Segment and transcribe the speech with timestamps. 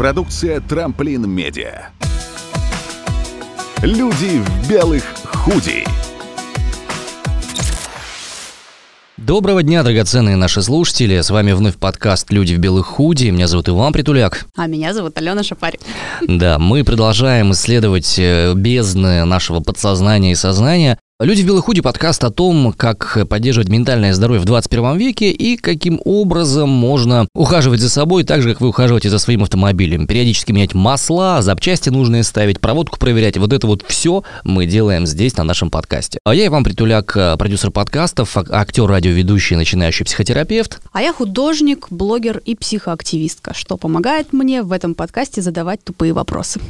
[0.00, 1.90] Продукция «Трамплин Медиа».
[3.82, 5.84] Люди в белых худи.
[9.18, 11.20] Доброго дня, драгоценные наши слушатели.
[11.20, 13.28] С вами вновь подкаст «Люди в белых худи».
[13.28, 14.46] Меня зовут Иван Притуляк.
[14.56, 15.78] А меня зовут Алена Шапарь.
[16.26, 20.98] Да, мы продолжаем исследовать э, бездны нашего подсознания и сознания.
[21.22, 25.58] Люди в белых худи подкаст о том, как поддерживать ментальное здоровье в 21 веке и
[25.58, 30.06] каким образом можно ухаживать за собой так же, как вы ухаживаете за своим автомобилем.
[30.06, 33.36] Периодически менять масла, запчасти нужные ставить, проводку проверять.
[33.36, 36.18] Вот это вот все мы делаем здесь, на нашем подкасте.
[36.24, 40.80] А я Иван Притуляк, продюсер подкастов, актер, радиоведущий, начинающий психотерапевт.
[40.90, 46.62] А я художник, блогер и психоактивистка, что помогает мне в этом подкасте задавать тупые вопросы.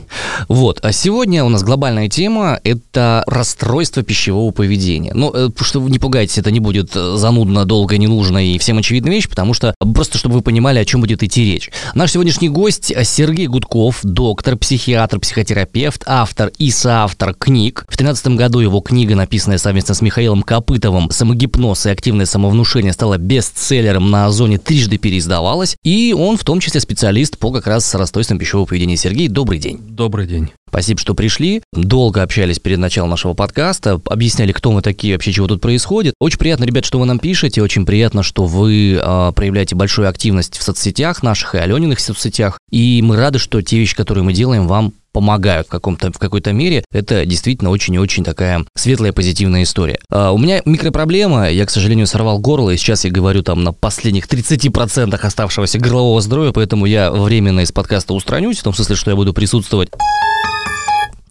[0.48, 5.12] Вот, а сегодня у нас глобальная тема– это расстройство пищевого пищевого поведения.
[5.14, 8.78] Ну, э, что не пугайтесь, это не будет э, занудно, долго, не нужно и всем
[8.78, 11.70] очевидная вещь, потому что просто, чтобы вы понимали, о чем будет идти речь.
[11.94, 17.84] Наш сегодняшний гость э, Сергей Гудков, доктор, психиатр, психотерапевт, автор и соавтор книг.
[17.88, 23.18] В 2013 году его книга, написанная совместно с Михаилом Копытовым «Самогипноз и активное самовнушение» стала
[23.18, 25.76] бестселлером на Озоне, трижды переиздавалась.
[25.84, 28.96] И он в том числе специалист по как раз расстройствам пищевого поведения.
[28.96, 29.78] Сергей, добрый день.
[29.80, 30.50] Добрый день.
[30.70, 31.62] Спасибо, что пришли.
[31.72, 36.14] Долго общались перед началом нашего подкаста, объясняли, кто мы такие, вообще чего тут происходит.
[36.20, 40.56] Очень приятно, ребят, что вы нам пишете, очень приятно, что вы э, проявляете большую активность
[40.56, 42.60] в соцсетях наших и Алениных соцсетях.
[42.70, 46.52] И мы рады, что те вещи, которые мы делаем, вам помогают в, каком-то, в какой-то
[46.52, 49.98] мере, это действительно очень и очень такая светлая, позитивная история.
[50.08, 53.72] А, у меня микропроблема, я, к сожалению, сорвал горло, и сейчас я говорю там на
[53.72, 59.10] последних 30% оставшегося горлового здоровья, поэтому я временно из подкаста устранюсь, в том смысле, что
[59.10, 59.90] я буду присутствовать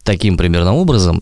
[0.09, 1.21] таким примерно образом.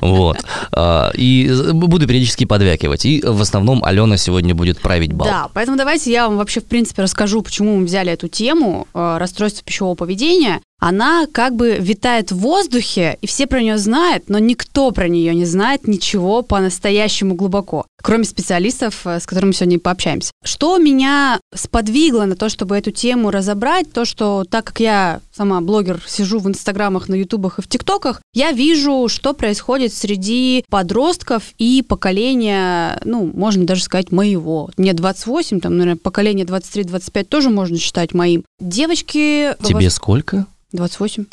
[0.00, 0.38] Вот.
[0.72, 3.04] А, и буду периодически подвякивать.
[3.04, 5.26] И в основном Алена сегодня будет править бал.
[5.26, 9.16] Да, поэтому давайте я вам вообще, в принципе, расскажу, почему мы взяли эту тему э,
[9.18, 14.38] расстройства пищевого поведения она как бы витает в воздухе, и все про нее знают, но
[14.38, 20.32] никто про нее не знает ничего по-настоящему глубоко, кроме специалистов, э, с которыми сегодня пообщаемся.
[20.44, 25.60] Что меня сподвигло на то, чтобы эту тему разобрать, то, что так как я сама
[25.60, 31.44] блогер, сижу в инстаграмах, на ютубах и в тиктоках, я вижу, что происходит среди подростков
[31.58, 34.70] и поколения, ну, можно даже сказать, моего.
[34.76, 38.44] Мне 28, там, наверное, поколение 23-25 тоже можно считать моим.
[38.60, 39.54] Девочки...
[39.62, 40.46] Тебе сколько?
[40.72, 41.26] 28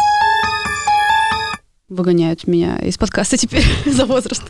[1.90, 4.44] выгоняют меня из подкаста теперь за возраст.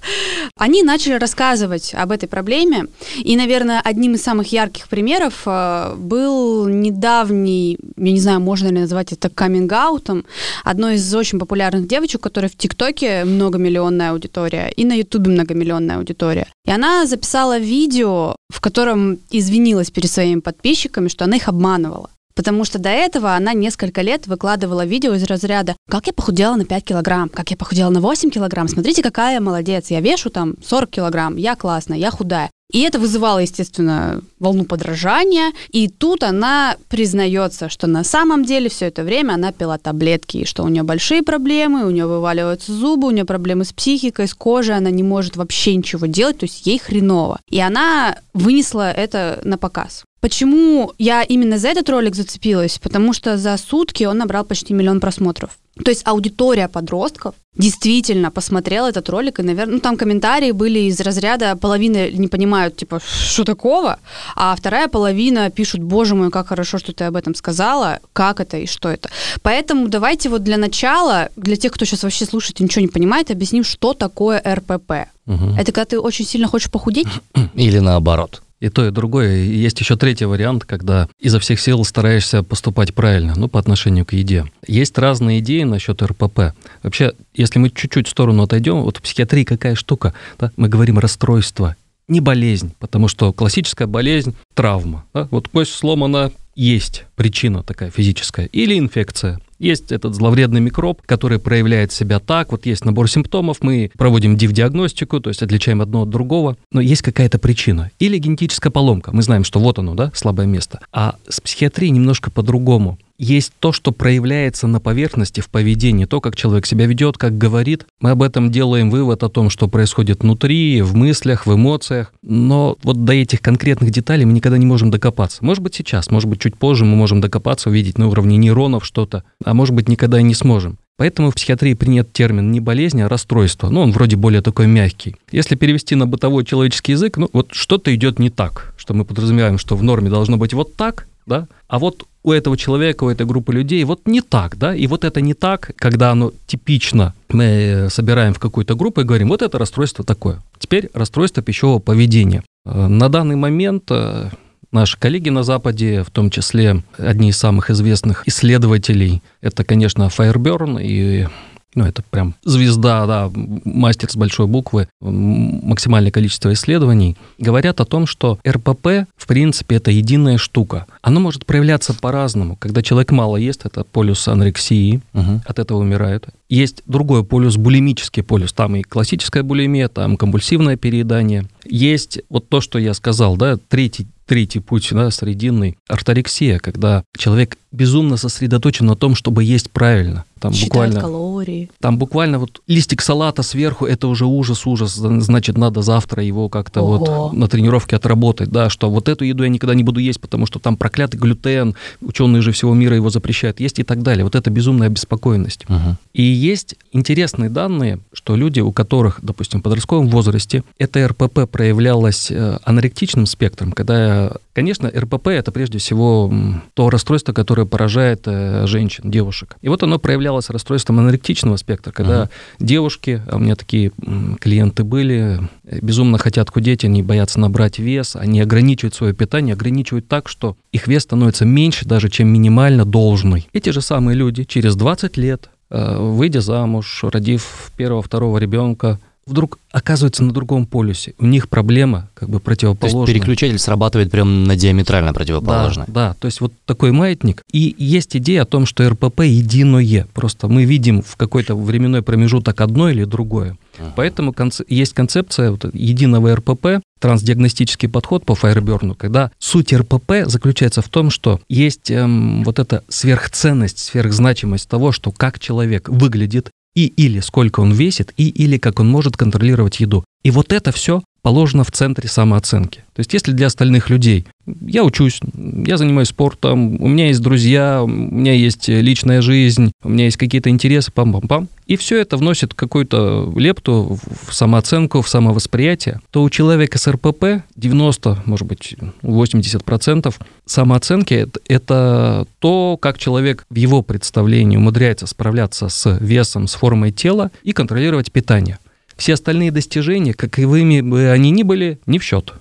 [0.56, 2.86] Они начали рассказывать об этой проблеме,
[3.18, 8.80] и, наверное, одним из самых ярких примеров э, был недавний, я не знаю, можно ли
[8.80, 10.26] назвать это каминг-аутом,
[10.64, 16.48] одной из очень популярных девочек, которая в ТикТоке многомиллионная аудитория, и на Ютубе многомиллионная аудитория.
[16.66, 22.10] И она записала видео, в котором извинилась перед своими подписчиками, что она их обманывала.
[22.36, 26.66] Потому что до этого она несколько лет выкладывала видео из разряда «Как я похудела на
[26.66, 27.30] 5 килограмм?
[27.30, 28.68] Как я похудела на 8 килограмм?
[28.68, 29.92] Смотрите, какая я молодец!
[29.92, 32.50] Я вешу там 40 килограмм, я классная, я худая».
[32.74, 35.54] И это вызывало, естественно, волну подражания.
[35.72, 40.46] И тут она признается, что на самом деле все это время она пила таблетки, и
[40.46, 44.34] что у нее большие проблемы, у нее вываливаются зубы, у нее проблемы с психикой, с
[44.34, 47.40] кожей, она не может вообще ничего делать, то есть ей хреново.
[47.48, 50.04] И она вынесла это на показ.
[50.20, 52.80] Почему я именно за этот ролик зацепилась?
[52.80, 55.60] Потому что за сутки он набрал почти миллион просмотров.
[55.84, 61.00] То есть аудитория подростков действительно посмотрела этот ролик, и, наверное, ну, там комментарии были из
[61.00, 64.00] разряда половины не понимают, типа, что такого,
[64.36, 68.58] а вторая половина пишут, боже мой, как хорошо, что ты об этом сказала, как это
[68.58, 69.10] и что это.
[69.42, 73.32] Поэтому давайте вот для начала, для тех, кто сейчас вообще слушает и ничего не понимает,
[73.32, 75.10] объясним, что такое РПП.
[75.26, 75.56] Угу.
[75.58, 77.08] Это когда ты очень сильно хочешь похудеть?
[77.56, 79.44] Или наоборот и то, и другое.
[79.44, 84.06] И есть еще третий вариант, когда изо всех сил стараешься поступать правильно, ну, по отношению
[84.06, 84.46] к еде.
[84.66, 86.54] Есть разные идеи насчет РПП.
[86.82, 90.50] Вообще, если мы чуть-чуть в сторону отойдем, вот в психиатрии какая штука, да?
[90.56, 91.76] мы говорим расстройство,
[92.08, 95.04] не болезнь, потому что классическая болезнь– травма.
[95.14, 95.28] Да?
[95.30, 99.42] Вот кость сломана, есть причина такая физическая, или инфекция.
[99.64, 105.22] Есть этот зловредный микроб, который проявляет себя так, вот есть набор симптомов, мы проводим див-диагностику,
[105.22, 107.90] то есть отличаем одно от другого, но есть какая-то причина.
[107.98, 110.82] Или генетическая поломка, мы знаем, что вот оно, да, слабое место.
[110.92, 116.36] А с психиатрией немножко по-другому есть то, что проявляется на поверхности в поведении, то, как
[116.36, 117.86] человек себя ведет, как говорит.
[118.00, 122.14] Мы об этом делаем вывод о том, что происходит внутри, в мыслях, в эмоциях.
[122.22, 125.44] Но вот до этих конкретных деталей мы никогда не можем докопаться.
[125.44, 129.24] Может быть сейчас, может быть чуть позже мы можем докопаться, увидеть на уровне нейронов что-то,
[129.44, 130.78] а может быть никогда и не сможем.
[130.96, 133.70] Поэтому в психиатрии принят термин не болезнь, а расстройство.
[133.70, 135.16] Ну, он вроде более такой мягкий.
[135.32, 139.58] Если перевести на бытовой человеческий язык, ну, вот что-то идет не так, что мы подразумеваем,
[139.58, 143.26] что в норме должно быть вот так, да, а вот у этого человека, у этой
[143.26, 147.88] группы людей вот не так, да, и вот это не так, когда оно типично, мы
[147.90, 150.42] собираем в какую-то группу и говорим, вот это расстройство такое.
[150.58, 152.44] Теперь расстройство пищевого поведения.
[152.66, 154.30] Э, на данный момент э,
[154.72, 160.80] наши коллеги на Западе, в том числе одни из самых известных исследователей, это, конечно, Файерберн
[160.80, 161.28] и
[161.76, 168.06] ну, это прям звезда, да, мастер с большой буквы, максимальное количество исследований, говорят о том,
[168.06, 170.86] что РПП, в принципе, это единая штука.
[171.02, 172.56] Оно может проявляться по-разному.
[172.58, 175.42] Когда человек мало ест, это полюс анорексии, угу.
[175.46, 176.28] от этого умирает.
[176.54, 178.54] Есть другой полюс, булимический полюс.
[178.54, 181.48] Там и классическая булимия, там компульсивное переедание.
[181.66, 187.58] Есть вот то, что я сказал, да, третий третий путь, да, срединный, орторексия, когда человек
[187.72, 190.26] безумно сосредоточен на том, чтобы есть правильно.
[190.40, 191.70] Там Считает буквально, калории.
[191.80, 194.94] Там буквально вот листик салата сверху, это уже ужас, ужас.
[194.94, 199.50] Значит, надо завтра его как-то вот на тренировке отработать, да, что вот эту еду я
[199.50, 203.60] никогда не буду есть, потому что там проклятый глютен, ученые же всего мира его запрещают,
[203.60, 204.24] есть и так далее.
[204.24, 205.66] Вот это безумная обеспокоенность.
[205.70, 205.96] Угу.
[206.14, 212.32] И есть интересные данные, что люди, у которых, допустим, в подростковом возрасте, это РПП проявлялось
[212.32, 216.32] э, аноректичным спектром, когда, конечно, РПП это прежде всего
[216.74, 219.56] то расстройство, которое поражает э, женщин, девушек.
[219.62, 222.30] И вот оно проявлялось являлось расстройством аноректичного спектра, когда uh-huh.
[222.60, 223.92] девушки, а у меня такие
[224.40, 225.40] клиенты были,
[225.82, 230.88] безумно хотят худеть, они боятся набрать вес, они ограничивают свое питание, ограничивают так, что их
[230.88, 233.48] вес становится меньше даже, чем минимально должный.
[233.54, 240.24] Эти же самые люди через 20 лет, э, выйдя замуж, родив первого-второго ребенка, вдруг оказываются
[240.24, 241.14] на другом полюсе.
[241.18, 243.06] У них проблема как бы противоположная.
[243.06, 245.86] То есть переключатель срабатывает прям на диаметрально противоположное.
[245.88, 247.42] Да, да, то есть вот такой маятник.
[247.52, 250.08] И есть идея о том, что РПП единое.
[250.14, 253.58] Просто мы видим в какой-то временной промежуток одно или другое.
[253.78, 253.92] Uh-huh.
[253.96, 260.82] Поэтому конце- есть концепция вот, единого РПП, трансдиагностический подход по Файерберну, когда суть РПП заключается
[260.82, 266.88] в том, что есть эм, вот эта сверхценность, сверхзначимость того, что как человек выглядит, и
[266.88, 270.04] или сколько он весит, и или как он может контролировать еду.
[270.24, 272.84] И вот это все положено в центре самооценки.
[272.94, 277.82] То есть если для остальных людей я учусь, я занимаюсь спортом, у меня есть друзья,
[277.82, 282.54] у меня есть личная жизнь, у меня есть какие-то интересы, пам-пам-пам, и все это вносит
[282.54, 283.98] какую-то лепту
[284.28, 290.14] в самооценку, в самовосприятие, то у человека с РПП 90, может быть, 80%
[290.46, 297.32] самооценки– это то, как человек в его представлении умудряется справляться с весом, с формой тела
[297.44, 298.60] и контролировать питание.
[298.96, 302.34] Все остальные достижения, каковыми бы они ни были, не в счет.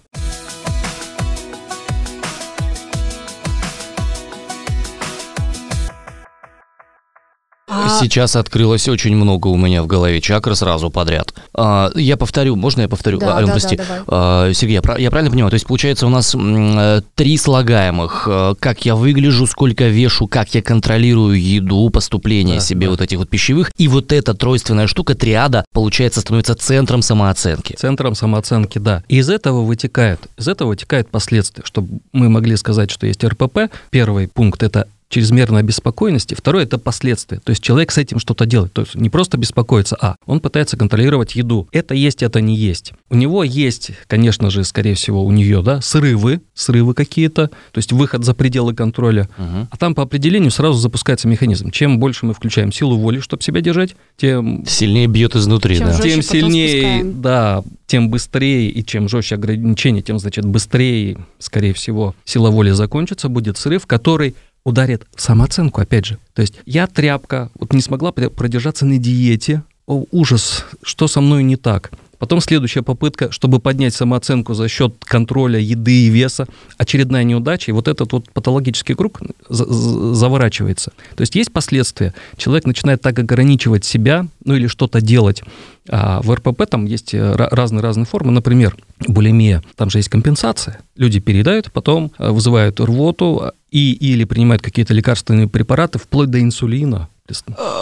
[7.72, 8.00] А...
[8.00, 11.32] Сейчас открылось очень много у меня в голове чакр сразу подряд.
[11.54, 13.18] А, я повторю, можно я повторю?
[13.18, 13.76] Да, Ален, да, прости.
[13.76, 14.02] Да, давай.
[14.08, 15.50] а, Сергей, я, я правильно понимаю?
[15.50, 18.28] То есть, получается, у нас м, три слагаемых.
[18.60, 22.90] Как я выгляжу, сколько вешу, как я контролирую еду, поступление да, себе да.
[22.90, 23.72] вот этих вот пищевых.
[23.76, 27.74] И вот эта тройственная штука, триада, получается, становится центром самооценки.
[27.74, 29.02] Центром самооценки, да.
[29.08, 31.64] И из этого вытекает, из этого вытекает последствия.
[31.64, 36.34] Чтобы мы могли сказать, что есть РПП, первый пункт– это чрезмерной обеспокоенности.
[36.34, 37.38] Второе– это последствия.
[37.38, 38.72] То есть человек с этим что-то делает.
[38.72, 41.68] То есть не просто беспокоится, а он пытается контролировать еду.
[41.70, 42.94] Это есть, это не есть.
[43.10, 47.92] У него есть, конечно же, скорее всего, у нее, да, срывы, срывы какие-то, то есть
[47.92, 49.28] выход за пределы контроля.
[49.36, 49.68] Угу.
[49.70, 51.70] А там по определению сразу запускается механизм.
[51.70, 54.64] Чем больше мы включаем силу воли, чтобы себя держать, тем...
[54.66, 56.00] Сильнее бьет изнутри, чем да.
[56.00, 62.48] Тем сильнее, да, тем быстрее и чем жестче ограничения, тем, значит, быстрее, скорее всего, сила
[62.48, 66.18] воли закончится, будет срыв, который ударит самооценку, опять же.
[66.34, 71.42] То есть я тряпка, вот не смогла продержаться на диете, о, ужас, что со мной
[71.42, 71.90] не так.
[72.22, 76.46] Потом следующая попытка, чтобы поднять самооценку за счет контроля еды и веса,
[76.78, 80.92] очередная неудача, и вот этот вот патологический круг заворачивается.
[81.16, 82.14] То есть есть последствия.
[82.36, 85.42] Человек начинает так ограничивать себя, ну или что-то делать.
[85.88, 88.30] А в РПП там есть разные-разные формы.
[88.30, 90.78] Например, булимия, там же есть компенсация.
[90.94, 97.08] Люди переедают, потом э, вызывают рвоту и или принимают какие-то лекарственные препараты вплоть до инсулина,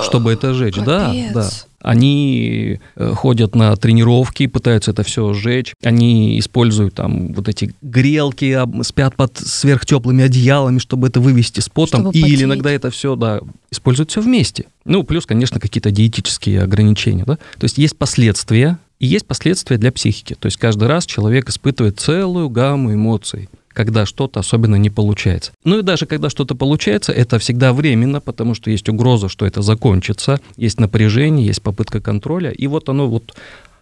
[0.04, 0.76] чтобы это сжечь.
[0.76, 1.50] Да, да.
[1.82, 5.73] Они э, ходят на тренировки, пытаются это все сжечь.
[5.82, 12.11] Они используют там вот эти грелки, спят под сверхтеплыми одеялами, чтобы это вывести с потом.
[12.11, 14.66] Или иногда это все, да, используют все вместе.
[14.85, 17.37] Ну, плюс, конечно, какие-то диетические ограничения, да.
[17.59, 20.37] То есть есть последствия, и есть последствия для психики.
[20.38, 25.52] То есть каждый раз человек испытывает целую гамму эмоций когда что-то особенно не получается.
[25.64, 29.62] Ну и даже когда что-то получается, это всегда временно, потому что есть угроза, что это
[29.62, 33.34] закончится, есть напряжение, есть попытка контроля, и вот оно вот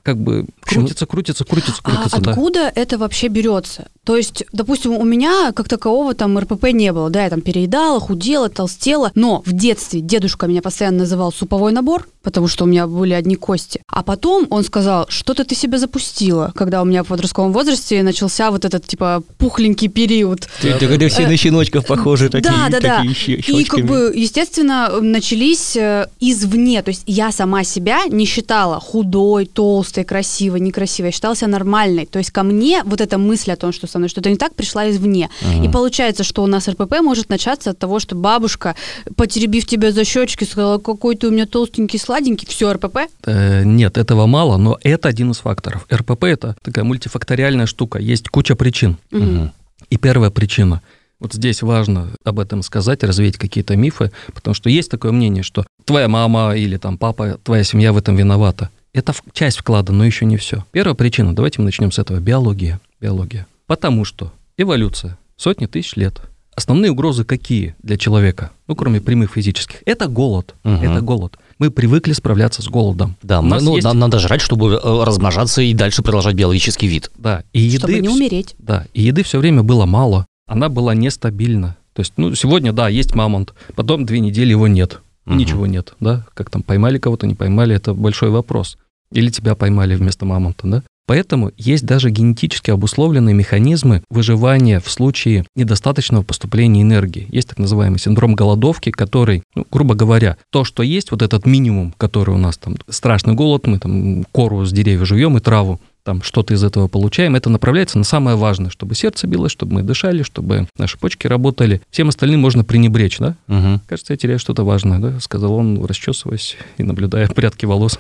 [0.08, 2.16] как бы крутится, крутится, крутится, крутится.
[2.16, 2.30] А да.
[2.30, 3.88] откуда это вообще берется?
[4.04, 8.00] То есть, допустим, у меня как такового там РПП не было, да, я там переедала,
[8.00, 12.86] худела, толстела, но в детстве дедушка меня постоянно называл суповой набор, потому что у меня
[12.86, 13.82] были одни кости.
[13.86, 18.50] А потом он сказал, что-то ты себя запустила, когда у меня в подростковом возрасте начался
[18.50, 20.48] вот этот, типа, пухленький период.
[20.62, 23.02] Ты, ты говоришь, все на щеночков похожи, такие, Да, да, да.
[23.02, 26.82] такие И как бы, естественно, начались э, извне.
[26.82, 31.08] То есть я сама себя не считала худой, толстой, красивой, некрасивой.
[31.08, 32.06] Я считала себя нормальной.
[32.06, 34.54] То есть ко мне вот эта мысль о том, что со мной что-то не так,
[34.54, 35.30] пришла извне.
[35.64, 38.74] И получается, что у нас РПП может начаться от того, что бабушка,
[39.16, 42.98] потеребив тебя за щечки, сказала, какой ты у меня толстенький, сладенький, все, РПП.
[43.24, 45.86] Э, Нет, этого мало, но это один из факторов.
[45.92, 48.98] РПП– это такая мультифакториальная штука, есть куча причин.
[49.10, 49.52] Мгм.
[49.90, 50.82] И первая причина.
[51.20, 55.66] Вот здесь важно об этом сказать, развеять какие-то мифы, потому что есть такое мнение, что
[55.84, 58.70] твоя мама или там папа, твоя семья в этом виновата.
[58.92, 60.64] Это в- часть вклада, но еще не все.
[60.72, 62.80] Первая причина, давайте мы начнем с этого, биология.
[63.00, 63.46] Биология.
[63.66, 66.20] Потому что эволюция, сотни тысяч лет.
[66.56, 68.50] Основные угрозы какие для человека?
[68.66, 69.82] Ну, кроме прямых физических.
[69.86, 70.54] Это голод.
[70.64, 70.82] Мгм.
[70.82, 71.38] Это голод.
[71.60, 73.16] Мы привыкли справляться с голодом.
[73.22, 77.10] Да, мы- ну, есть- нам надо жрать, чтобы э, размножаться и дальше продолжать биологический вид.
[77.16, 77.78] Да, и еды...
[77.78, 78.54] Чтобы не умереть.
[78.58, 80.26] Да, и еды все время было мало.
[80.46, 81.76] Она была нестабильна.
[81.92, 85.00] То есть, ну, сегодня, да, есть мамонт, потом две недели его нет.
[85.28, 85.38] Мгм.
[85.38, 86.26] Ничего нет, да?
[86.34, 88.78] Как там, поймали кого-то, не поймали, это большой вопрос.
[89.12, 90.82] Или тебя поймали вместо мамонта, да?
[91.06, 97.26] Поэтому есть даже генетически обусловленные механизмы выживания в случае недостаточного поступления энергии.
[97.30, 101.94] Есть так называемый синдром голодовки, который, ну, грубо говоря, то, что есть, вот этот минимум,
[101.96, 106.22] который у нас там, страшный голод, мы там кору с деревьев жуем и траву, там
[106.22, 110.22] что-то из этого получаем, это направляется на самое важное, чтобы сердце билось, чтобы мы дышали,
[110.22, 111.82] чтобы наши почки работали.
[111.90, 113.36] Всем остальным можно пренебречь, да?
[113.46, 113.82] Мгм.
[113.86, 115.20] Кажется, я теряю что-то важное, да?
[115.20, 117.98] Сказал он, расчесываясь и наблюдая прядки волос.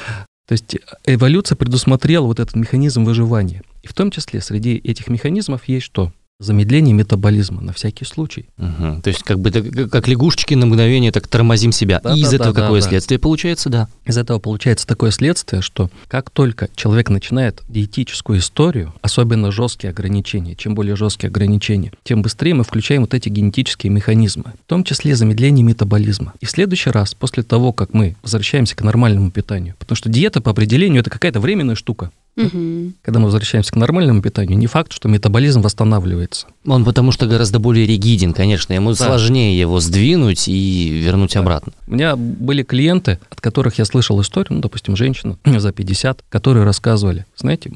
[0.48, 3.60] То есть эволюция предусмотрела вот этот механизм выживания.
[3.82, 6.14] И в том числе среди этих механизмов есть что?
[6.40, 8.46] Замедление метаболизма на всякий случай.
[8.56, 9.02] Мгм.
[9.02, 9.50] То есть как бы
[9.88, 12.00] как лягушечки на мгновение так тормозим себя.
[12.02, 12.90] Да, и из да, этого да, какое да, да.
[12.90, 13.88] следствие получается, да.
[14.06, 20.54] Из этого получается такое следствие, что как только человек начинает диетическую историю, особенно жесткие ограничения,
[20.54, 25.14] чем более жесткие ограничения, тем быстрее мы включаем вот эти генетические механизмы, в том числе
[25.14, 26.32] замедление метаболизма.
[26.40, 30.40] И в следующий раз, после того, как мы возвращаемся к нормальному питанию, потому что диета
[30.40, 32.10] по определению это какая-то временная штука.
[32.36, 32.94] Мгм.
[33.02, 36.46] Когда мы возвращаемся к нормальному питанию, не факт, что метаболизм восстанавливается.
[36.66, 38.72] Он потому что гораздо более ригиден, конечно.
[38.72, 38.96] Ему Да.
[38.96, 41.40] сложнее его сдвинуть и вернуть Да.
[41.40, 41.72] обратно.
[41.86, 46.64] У меня были клиенты, от которых я слышал историю, ну, допустим, женщина за 50, которые
[46.64, 47.72] рассказывали, знаете,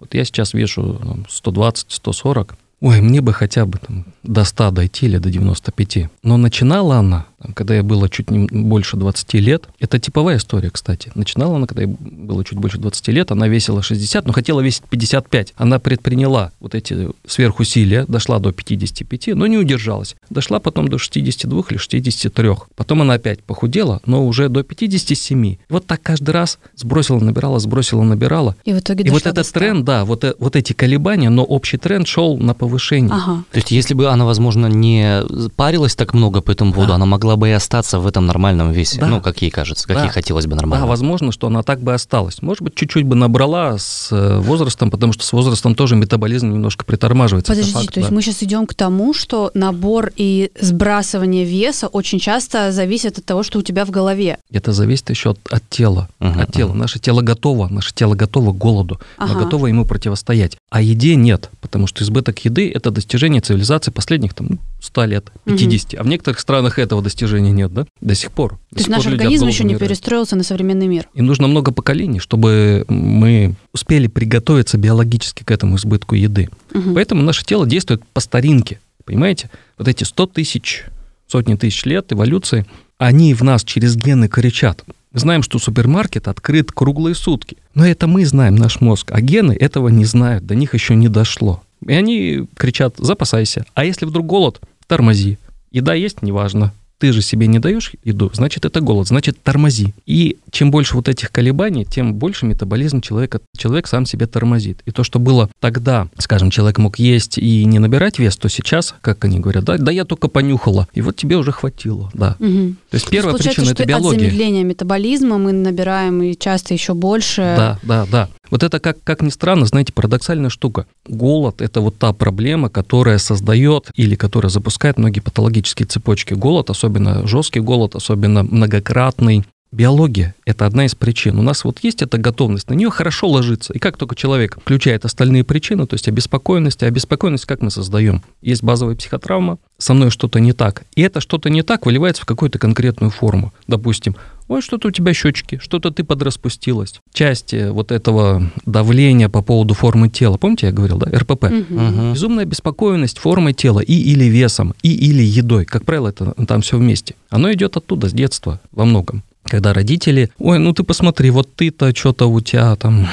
[0.00, 5.06] вот я сейчас вешу там, 120-140, ой, мне бы хотя бы там, до 100 дойти
[5.06, 6.08] или до 95.
[6.22, 11.10] Но начинала она, когда я было чуть не больше 20 лет, это типовая история, кстати.
[11.14, 14.82] Начинала она, когда ей было чуть больше 20 лет, она весила 60, но хотела весить
[14.90, 15.54] 55.
[15.56, 20.16] Она предприняла вот эти сверхусилия, дошла до 55, но не удержалась.
[20.30, 22.48] Дошла потом до 62 или 63.
[22.76, 25.56] Потом она опять похудела, но уже до 57.
[25.68, 28.56] Вот так каждый раз сбросила, набирала, сбросила, набирала.
[28.64, 29.58] И в итоге И вот этот 100.
[29.60, 33.12] тренд, да, вот, э- вот эти колебания, но общий тренд шел на повышение.
[33.12, 33.44] Ага.
[33.52, 35.22] То есть если бы она, возможно, не
[35.56, 36.94] парилась так много по этому поводу, Да.
[36.96, 39.00] она могла бы и остаться в этом нормальном весе.
[39.00, 39.06] Да.
[39.06, 40.02] Ну, как ей кажется, как Да.
[40.04, 40.86] ей хотелось бы Да, нормально.
[40.86, 42.42] возможно, что она так бы осталась.
[42.42, 46.84] Может быть, чуть-чуть бы набрала с э, возрастом, потому что с возрастом тоже метаболизм немножко
[46.84, 47.52] притормаживается.
[47.52, 48.14] Подождите, факт, то есть да.
[48.14, 53.42] мы сейчас идем к тому, что набор и сбрасывание веса очень часто зависит от того,
[53.42, 54.38] что у тебя в голове.
[54.52, 56.08] Это зависит еще от, от тела.
[56.20, 56.68] Мгм, от тела.
[56.70, 56.78] мгм.
[56.78, 59.32] Наше тело готово, наше тело готово к голоду, Ага.
[59.32, 60.56] оно готово ему противостоять.
[60.70, 65.56] А еде нет, потому что избыток еды– это достижение цивилизации последних там, 100 лет, Мгм.
[65.58, 65.94] 50.
[66.00, 67.86] А в некоторых странах этого достижения нет, да?
[68.00, 68.52] До сих пор.
[68.70, 69.88] До То есть наш организм еще не умирают.
[69.88, 71.08] перестроился на современный мир.
[71.14, 76.48] И нужно много поколений, чтобы мы успели приготовиться биологически к этому избытку еды.
[76.72, 76.94] Мгм.
[76.94, 79.50] Поэтому наше тело действует по старинке, понимаете?
[79.78, 80.84] Вот эти 100 тысяч,
[81.26, 82.66] сотни тысяч лет эволюции,
[82.98, 84.84] они в нас через гены кричат.
[85.12, 87.56] Мы знаем, что супермаркет открыт круглые сутки.
[87.74, 89.10] Но это мы знаем, наш мозг.
[89.12, 91.62] А гены этого не знают, до них еще не дошло.
[91.86, 93.64] И они кричат, запасайся.
[93.74, 95.38] А если вдруг голод, тормози.
[95.70, 96.72] Еда есть, неважно.
[96.98, 99.94] Ты же себе не даешь еду, значит, это голод, значит, тормози.
[100.04, 104.80] И чем больше вот этих колебаний, тем больше метаболизм человека, человек сам себе тормозит.
[104.84, 108.94] И то, что было тогда, скажем, человек мог есть и не набирать вес, то сейчас,
[109.00, 112.36] как они говорят, да, да я только понюхала, и вот тебе уже хватило, да.
[112.38, 112.76] Мгм.
[112.90, 114.20] То есть То есть первая причина– это от биология.
[114.20, 117.42] замедления метаболизма мы набираем и часто еще больше.
[117.56, 118.28] Да, да, да.
[118.50, 120.86] Вот это, как, как ни странно, знаете, парадоксальная штука.
[121.06, 126.32] Голод– это вот та проблема, которая создает или которая запускает многие патологические цепочки.
[126.34, 126.87] Голод, особенно
[127.26, 131.38] жесткий голод, особенно многократный, Биология– это одна из причин.
[131.38, 133.74] У нас вот есть эта готовность, на нее хорошо ложиться.
[133.74, 138.22] И как только человек включает остальные причины, то есть обеспокоенность, а обеспокоенность как мы создаем?
[138.40, 140.84] Есть базовая психотравма, со мной что-то не так.
[140.94, 143.52] И это что-то не так выливается в какую-то конкретную форму.
[143.66, 144.16] Допустим,
[144.48, 147.00] ой, что-то у тебя щечки, что-то ты подраспустилась.
[147.12, 151.44] Часть э, вот этого давления по поводу формы тела, помните, я говорил, да, РПП?
[151.44, 152.14] Мгм.
[152.14, 155.66] Безумная беспокоенность формой тела и или весом, и или едой.
[155.66, 157.14] Как правило, это там все вместе.
[157.28, 159.22] Оно идет оттуда, с детства, во многом.
[159.48, 163.08] Когда родители, ой, ну ты посмотри, вот ты-то что-то у тебя там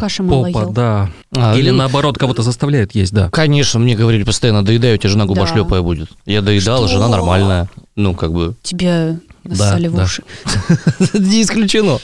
[0.00, 0.70] Каши мало попа, ел.
[0.70, 1.10] да.
[1.34, 3.30] А, Или ну, наоборот, кого-то заставляют есть, да.
[3.30, 6.08] Конечно, мне говорили постоянно, доедай, у тебя жена губошлепая будет.
[6.26, 6.94] Я доедал, Что?
[6.94, 7.68] жена нормальная.
[7.94, 10.04] Ну, как бы, Тебе нассали в да.
[10.04, 10.22] уши.
[11.14, 11.98] не исключено.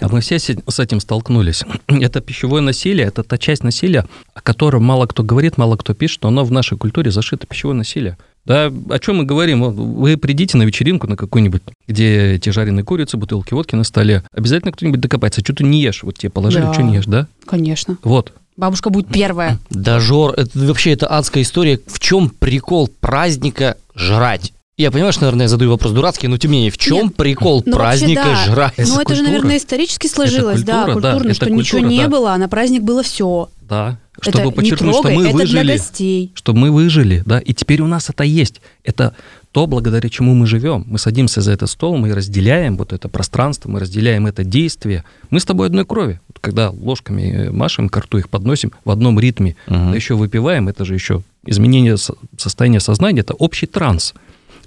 [0.00, 1.64] А мы все с с этим столкнулись.
[1.88, 6.22] Это пищевое насилие, это та часть насилия, о котором мало кто говорит, мало кто пишет,
[6.22, 8.16] но оно в нашей культуре зашито пищевое насилие.
[8.44, 9.62] Да, о чем мы говорим?
[9.62, 14.22] Вы придите на вечеринку на какую-нибудь, где эти жареные курицы, бутылки водки на столе.
[14.32, 15.40] Обязательно кто-нибудь докопается.
[15.40, 16.02] Что ты не ешь?
[16.02, 16.74] Вот тебе положили, Да.
[16.74, 17.26] что не ешь, да?
[17.46, 17.96] Конечно.
[18.02, 18.32] Вот.
[18.56, 19.58] Бабушка будет первая.
[19.70, 21.80] Дожор, это вообще это адская история.
[21.86, 24.52] В чем прикол праздника жрать?
[24.76, 27.16] Я понимаю, что, наверное, я задаю вопрос дурацкий, но тем не менее, в чем Нет,
[27.16, 28.44] прикол ну, вообще, праздника да.
[28.44, 28.74] жрать?
[28.76, 29.26] Это ну, это же, культура.
[29.26, 32.08] наверное, исторически сложилось, да, культура, да, культурно, это что ничего культура, не да.
[32.08, 33.48] было, а на праздник было все.
[33.62, 33.98] Да.
[34.20, 35.62] Это Чтобы не подчеркнуть, трогай, что мы это выжили.
[35.62, 36.32] для гостей.
[36.34, 37.38] Чтобы мы выжили, да.
[37.40, 38.60] И теперь у нас это есть.
[38.84, 39.14] Это
[39.52, 40.84] то, благодаря чему мы живем.
[40.86, 45.04] Мы садимся за этот стол, мы разделяем вот это пространство, мы разделяем это действие.
[45.30, 46.20] Мы с тобой одной крови.
[46.28, 50.68] Вот когда ложками э, машем к рту, их подносим в одном ритме, да еще выпиваем,
[50.68, 54.14] это же еще изменение со- состояния сознания, это общий транс.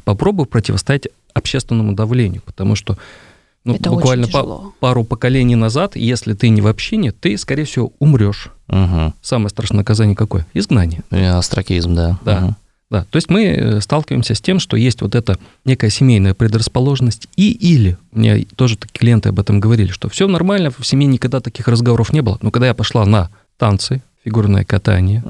[0.04, 2.98] Попробуй противостоять общественному давлению, потому что
[3.64, 4.74] ну, Это буквально тяжело.
[4.80, 8.50] пару поколений назад, если ты не в общине, ты, скорее всего, умрешь.
[8.70, 9.14] Угу.
[9.22, 10.46] Самое страшное наказание какое?
[10.54, 11.04] Изгнание.
[11.12, 12.18] Астракизм, да.
[12.24, 12.40] Да.
[12.40, 12.56] Мгм.
[12.90, 17.28] Да, то есть мы э, сталкиваемся с тем, что есть вот эта некая семейная предрасположенность
[17.36, 21.06] и или, у меня тоже такие клиенты об этом говорили, что все нормально, в семье
[21.06, 22.38] никогда таких разговоров не было.
[22.42, 25.22] Но когда я пошла на танцы, фигурное катание,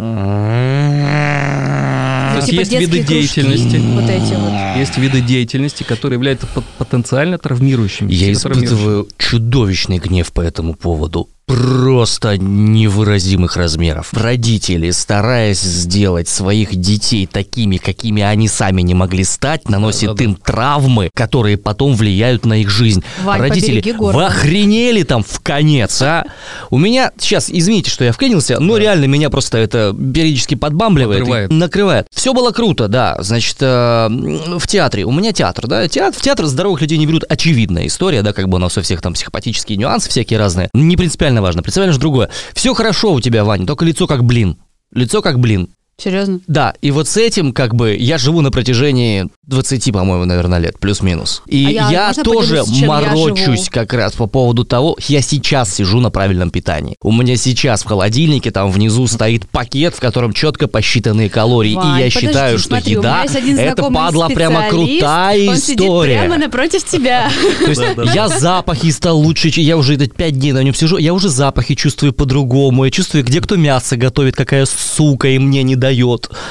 [2.31, 3.77] Ну, есть типа есть виды кружки, деятельности.
[3.77, 4.77] Вот эти вот.
[4.79, 8.11] есть виды деятельности, которые являются пот- потенциально травмирующими.
[8.11, 11.29] Я испытываю чудовищный гнев по этому поводу.
[11.47, 14.13] Просто невыразимых размеров.
[14.13, 20.23] Родители, стараясь сделать своих детей такими, какими они сами не могли стать, наносят Да-да-да.
[20.25, 23.01] им травмы, которые потом влияют на их жизнь.
[23.23, 26.25] Вань, Родители, вы охренели там в конец, а?
[26.69, 31.19] У меня, сейчас, извините, что я вклинился, но реально меня просто это периодически подбамбливает.
[31.21, 31.51] Накрывает.
[31.51, 32.07] Накрывает.
[32.13, 33.15] Все было круто, да.
[33.21, 37.23] Значит, э, в театре, у меня театр, да, театр, в театр здоровых людей не берут,
[37.29, 40.69] очевидная история, да, как бы у нас у всех там психопатические нюансы всякие разные.
[40.73, 42.29] Не принципиально важно, принципиально же другое.
[42.53, 44.57] Все хорошо у тебя, Ваня, только лицо как блин.
[44.91, 45.69] Лицо как блин.
[45.99, 46.41] Серьезно?
[46.45, 50.77] Да, и вот с этим, как бы, я живу на протяжении 20, по-моему, наверное, лет,
[50.79, 51.41] плюс-минус.
[51.47, 53.67] И А я- я, тоже я морочусь живу?
[53.71, 56.95] как раз по поводу того, я сейчас сижу на правильном питании.
[57.01, 61.73] У меня сейчас в холодильнике там внизу стоит пакет, в котором четко посчитанные калории.
[61.73, 66.19] Вань, и я подожди, считаю, что смотри, еда это падла прямо крутая Он сидит история.
[66.19, 67.31] прямо напротив тебя.
[67.65, 67.81] То есть
[68.13, 71.73] я запахи стал лучше, я уже это пять дней на нем сижу, я уже запахи
[71.73, 75.86] чувствую по-другому, я чувствую, где кто мясо готовит, какая сука и мне не дает.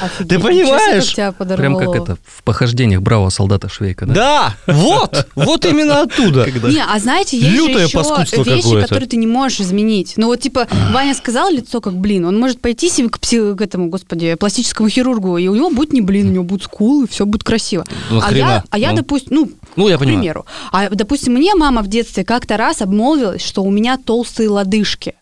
[0.02, 1.04] Офигеть, Ты понимаешь?
[1.14, 4.14] как тебя Прям как это, в похождениях бравого солдата Швейка, да?
[4.14, 6.44] Да, вот, вот именно оттуда.
[6.50, 10.14] Когда- Не, а знаете, есть Лютое же еще вещи, которые ты не можешь изменить.
[10.16, 13.60] Ну вот типа Ваня сказал лицо как блин, он может пойти себе к, пси- к
[13.60, 17.26] этому, господи, пластическому хирургу, и у него будет не блин, у него будут скулы, все
[17.26, 17.84] будет красиво.
[18.10, 18.46] Ну, а хрена.
[18.48, 18.96] я, а я, Ну.
[18.98, 20.18] допустим, ну, Ну, я к понимаю.
[20.20, 25.14] примеру, а, допустим, мне мама в детстве как-то раз обмолвилась, что у меня толстые лодыжки.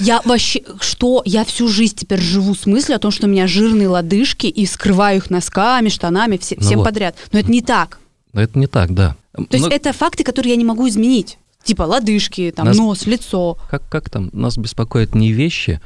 [0.00, 3.46] Я вообще, что, я всю жизнь теперь живу с мыслью о том, что у меня
[3.46, 6.84] жирные лодыжки и скрываю их носками, штанами, все- Ну всем вот.
[6.84, 7.16] подряд.
[7.32, 7.98] Но это не так.
[8.32, 9.16] Это не так, да.
[9.34, 11.38] То есть Но- это факты, которые я не могу изменить.
[11.62, 13.58] Типа лодыжки, там, Нас- нос, лицо.
[13.70, 15.80] как, как там, нас беспокоят не вещи,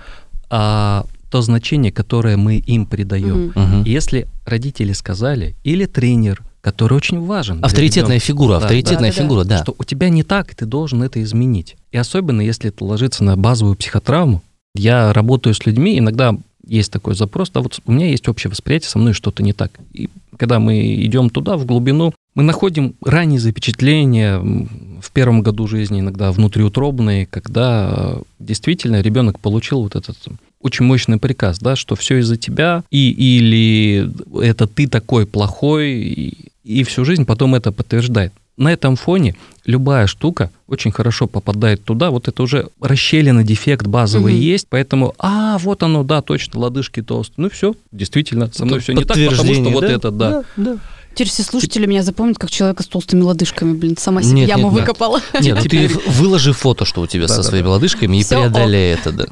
[0.50, 3.52] а то значение, которое мы им придаем.
[3.54, 3.82] Мгм.
[3.84, 7.64] Если родители сказали, или тренер, который очень важен.
[7.64, 9.62] Авторитетная фигура, Да, авторитетная да, фигура, да.
[9.62, 11.76] что у тебя не так, и ты должен это изменить.
[11.92, 14.42] И особенно, если это ложится на базовую психотравму.
[14.74, 16.36] Я работаю с людьми, иногда
[16.68, 19.72] есть такой запрос, да, вот у меня есть общее восприятие, со мной что-то не так.
[19.92, 26.00] И когда мы идем туда, в глубину, мы находим ранние запечатления в первом году жизни,
[26.00, 30.16] иногда внутриутробные, когда э, действительно ребенок получил вот этот
[30.60, 36.50] очень мощный приказ, да, что все из-за тебя, и или это ты такой плохой, и,
[36.64, 38.32] и всю жизнь потом это подтверждает.
[38.58, 44.32] На этом фоне любая штука очень хорошо попадает туда, вот это уже расщелина, дефект базовый
[44.34, 44.42] Мгм.
[44.42, 48.94] есть, поэтому, а, вот оно, да, точно, лодыжки толстые, ну все, действительно, со мной все
[48.94, 49.92] не так, потому что Подтверждение, вот да?
[49.92, 50.76] это, да.
[51.14, 53.72] Теперь все слушатели меня запомнят как человека с толстыми лодыжками.
[53.72, 55.20] Блин, сама себе Нет, яму нет, выкопала.
[55.40, 59.26] Нет, Теперь- ты выложи фото, что у тебя со своими лодыжками, и преодолей это, да.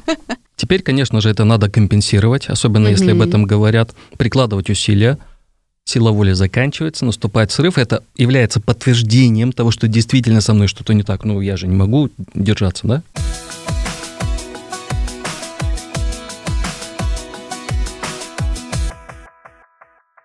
[0.57, 5.17] Теперь, конечно же, это надо компенсировать, особенно если об этом говорят, прикладывать усилия.
[5.87, 7.77] Сила воли заканчивается, наступает срыв.
[7.77, 11.23] Это является подтверждением того, что действительно со мной что-то не так.
[11.23, 13.03] Ну, я же не могу держаться, да?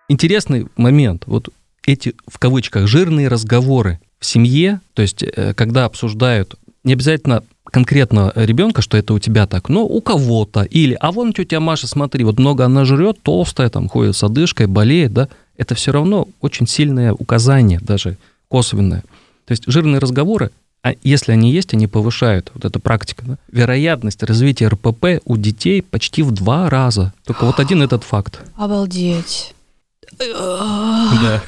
[0.09, 1.23] Интересный момент.
[1.27, 1.47] Вот
[1.85, 8.33] эти, в кавычках, жирные разговоры в семье, то есть, э, когда обсуждают не обязательно конкретно
[8.35, 10.63] ребенка, что это у тебя так, но у кого-то.
[10.63, 14.67] Или, а вон тетя Маша, смотри, вот много она жрет, толстая, там ходит с одышкой,
[14.67, 15.29] болеет, да.
[15.57, 19.03] Это все равно очень сильное указание, даже косвенное.
[19.45, 20.51] То есть жирные разговоры,
[20.83, 25.81] а если они есть, они повышают, вот эта практика, да, вероятность развития РПП у детей
[25.81, 27.13] почти в два раза.
[27.25, 28.39] Только вот один этот факт.
[28.55, 29.53] Обалдеть.
[30.19, 31.41] Да.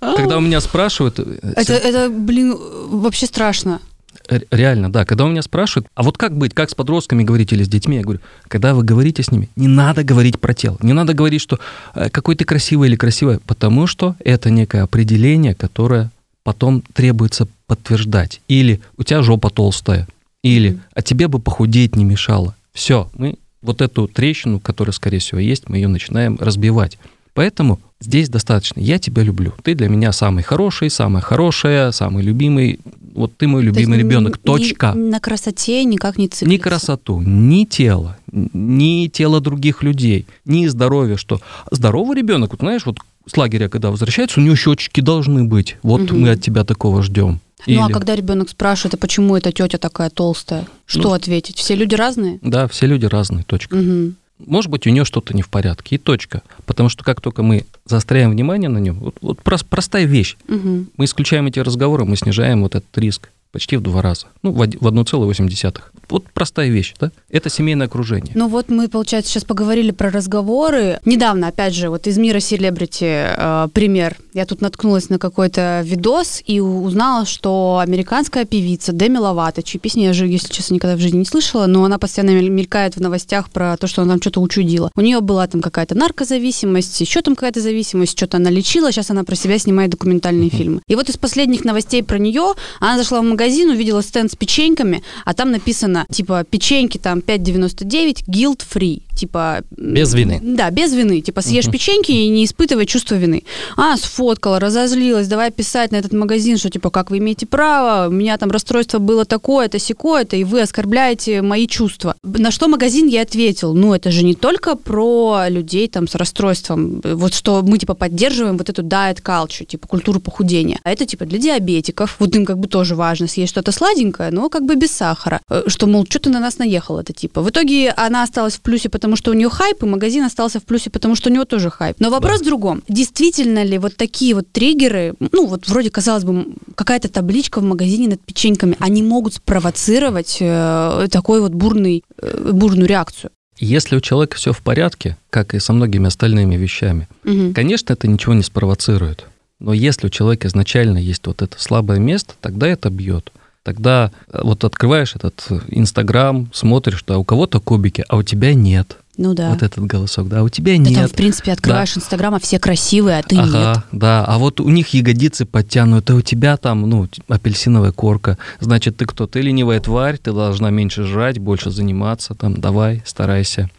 [0.00, 1.18] Когда у меня спрашивают...
[1.18, 1.24] э,
[1.56, 3.80] Это, это, блин, вообще страшно.
[4.28, 5.04] Р- Реально, да.
[5.04, 7.96] Когда у меня спрашивают, а вот как быть, как с подростками говорить или с детьми,
[7.96, 11.40] я говорю, когда вы говорите с ними, не надо говорить про тело, не надо говорить,
[11.40, 11.58] что
[11.94, 16.10] э, какой ты красивый или красивая, потому что это некое определение, которое
[16.42, 18.40] потом требуется подтверждать.
[18.48, 20.06] Или у тебя жопа толстая,
[20.42, 22.54] или а тебе бы похудеть не мешало.
[22.72, 26.98] Все, мы вот эту трещину, которая, скорее всего, есть, мы ее начинаем разбивать.
[27.32, 28.78] Поэтому здесь достаточно.
[28.80, 29.52] Я тебя люблю.
[29.62, 32.78] Ты для меня самый хороший, самая хорошая, самый любимый.
[33.14, 34.38] Вот ты мой То любимый ни- ребенок.
[34.38, 34.92] ни- Точка.
[34.94, 36.46] На красоте никак не циклится.
[36.46, 42.84] Ни красоту, ни тело, ни тело других людей, ни здоровье, что здоровый ребенок, вот знаешь,
[42.86, 45.76] вот с лагеря, когда возвращается, у него щечки должны быть.
[45.82, 46.20] Вот Мгм.
[46.20, 47.40] мы от тебя такого ждем.
[47.66, 50.66] Ну а Или- когда ребенок спрашивает, а почему эта тетя такая толстая?
[50.84, 51.56] Что Ну, ответить?
[51.56, 52.38] Все люди разные?
[52.42, 53.76] Да, все люди разные, точка.
[53.76, 54.16] Мгм.
[54.38, 56.42] Может быть, у нее что-то не в порядке, и точка.
[56.66, 60.88] Потому что как только мы заостряем внимание на нем, вот, вот прос- простая вещь, Мгм.
[60.96, 64.26] мы исключаем эти разговоры, мы снижаем вот этот риск почти в два раза.
[64.42, 65.80] Ну, в од- в 1,8.
[66.10, 67.10] Вот простая вещь, да?
[67.30, 68.32] Это семейное окружение.
[68.34, 70.98] Ну вот мы, получается, сейчас поговорили про разговоры.
[71.06, 73.04] Недавно, опять же, вот из мира селебрити
[73.36, 74.16] э, пример.
[74.34, 80.02] Я тут наткнулась на какой-то видос и узнала, что американская певица Деми Ловато, чьи песни
[80.02, 83.00] я же, если честно, никогда в жизни не слышала, но она постоянно мель- мелькает в
[83.00, 84.90] новостях про то, что она там что-то учудила.
[84.96, 89.24] У нее была там какая-то наркозависимость, еще там какая-то зависимость, что-то она лечила, сейчас она
[89.24, 90.80] про себя снимает документальные фильмы.
[90.88, 95.02] И вот из последних новостей про нее она зашла в магазин, увидела стенд с печеньками,
[95.24, 99.62] а там написано, типа, печеньки там 5,99, guilt free, типа...
[99.76, 100.40] Без вины.
[100.42, 101.20] Да, без вины.
[101.20, 101.72] Типа, съешь Мгм.
[101.72, 103.44] печеньки и не испытывай чувство вины.
[103.76, 108.12] А, сфоткала, разозлилась, давай писать на этот магазин, что, типа, как вы имеете право, у
[108.12, 112.14] меня там расстройство было такое-то, секое-то, и вы оскорбляете мои чувства.
[112.22, 117.00] На что магазин я ответил, ну, это же не только про людей там с расстройством,
[117.04, 120.80] вот что мы, типа, поддерживаем вот эту diet culture, типа, культуру похудения.
[120.84, 124.48] А это, типа, для диабетиков, вот им как бы тоже важно съесть что-то сладенькое, но
[124.48, 125.40] как бы без сахара.
[125.50, 127.42] Э, Что, мол, что ты на нас наехал, это типа.
[127.42, 130.64] В итоге она осталась в плюсе, потому что у нее хайп, и магазин остался в
[130.64, 131.96] плюсе, потому что у него тоже хайп.
[132.00, 132.82] Но вопрос в другом.
[132.88, 138.08] Действительно ли вот такие вот триггеры, ну вот вроде, казалось бы, какая-то табличка в магазине
[138.08, 143.30] над печеньками, они могут спровоцировать э, такой вот бурный, э, бурную реакцию?
[143.58, 147.54] Если у человека все в порядке, как и со многими остальными вещами, Мгм.
[147.54, 149.26] конечно, это ничего не спровоцирует.
[149.60, 153.32] Но если у человека изначально есть вот это слабое место, тогда это бьет.
[153.64, 158.52] Тогда э, вот открываешь этот э, Инстаграм, смотришь, что у кого-то кубики, а у тебя
[158.52, 158.98] нет.
[159.16, 159.50] Ну да.
[159.50, 160.94] Вот этот голосок, да, а у тебя Да нет.
[160.94, 163.46] там, в принципе, открываешь Инстаграм, а все красивые, а ты нет.
[163.54, 164.24] Ага, да.
[164.26, 168.36] А вот у них ягодицы подтянуты, а у тебя там, ну, апельсиновая корка.
[168.60, 169.26] Значит, ты кто?
[169.26, 172.34] Ты ленивая тварь, ты должна меньше жрать, больше заниматься.
[172.34, 173.70] Там, давай, старайся.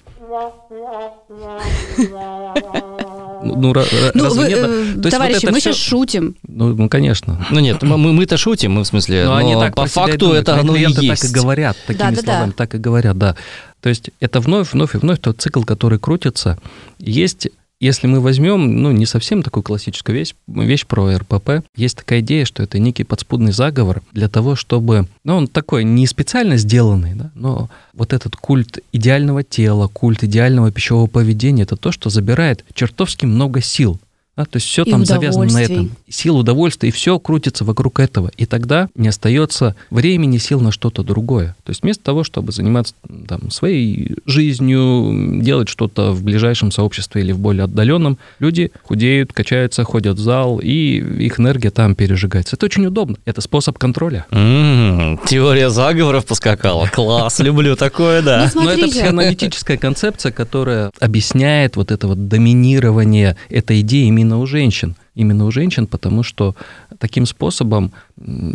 [3.45, 4.57] Ну, ну, Ну, разве вы, нет?
[4.59, 6.35] э, То есть вот товарищи, мы всё- сейчас шутим.
[6.47, 7.45] Ну, ну, конечно.
[7.51, 10.17] Ну нет, мы- мы- мы-то шутим, мы в смысле, Но но, они так по факту
[10.17, 10.41] думают.
[10.49, 11.21] это оно и есть.
[11.21, 12.21] так и говорят, такими Да-да-да.
[12.23, 13.35] словами, так и говорят, да.
[13.81, 16.57] То есть это вновь, вновь и вновь тот цикл, который крутится.
[16.97, 22.21] Есть, если мы возьмем, ну, не совсем такую классическую вещь, вещь про РПП, есть такая
[22.21, 27.15] идея, что это некий подспудный заговор для того, чтобы, ну, он такой не специально сделанный,
[27.15, 32.63] да, но вот этот культ идеального тела, культ идеального пищевого поведения, это то, что забирает
[32.73, 33.99] чертовски много сил.
[34.37, 35.91] Да, то есть все И там завязано на этом.
[36.09, 38.31] Сил, удовольствия, и все крутится вокруг этого.
[38.35, 41.55] И тогда не остается времени, сил на что-то другое.
[41.63, 42.93] То есть вместо того, чтобы заниматься
[43.27, 49.85] там, своей жизнью, делать что-то в ближайшем сообществе или в более отдаленном, люди худеют, качаются,
[49.85, 52.57] ходят в зал, и их энергия там пережигается.
[52.57, 53.15] Это очень удобно.
[53.23, 54.25] Это способ контроля.
[54.31, 56.87] М, Теория заговоров поскакала.
[56.93, 58.51] Класс, люблю такое, да.
[58.53, 64.39] Ну, Но это психоаналитическая концепция, которая объясняет вот это вот доминирование этой идеи именно именно
[64.39, 64.95] у женщин.
[65.13, 66.55] Именно у женщин, потому что
[66.97, 67.91] таким способом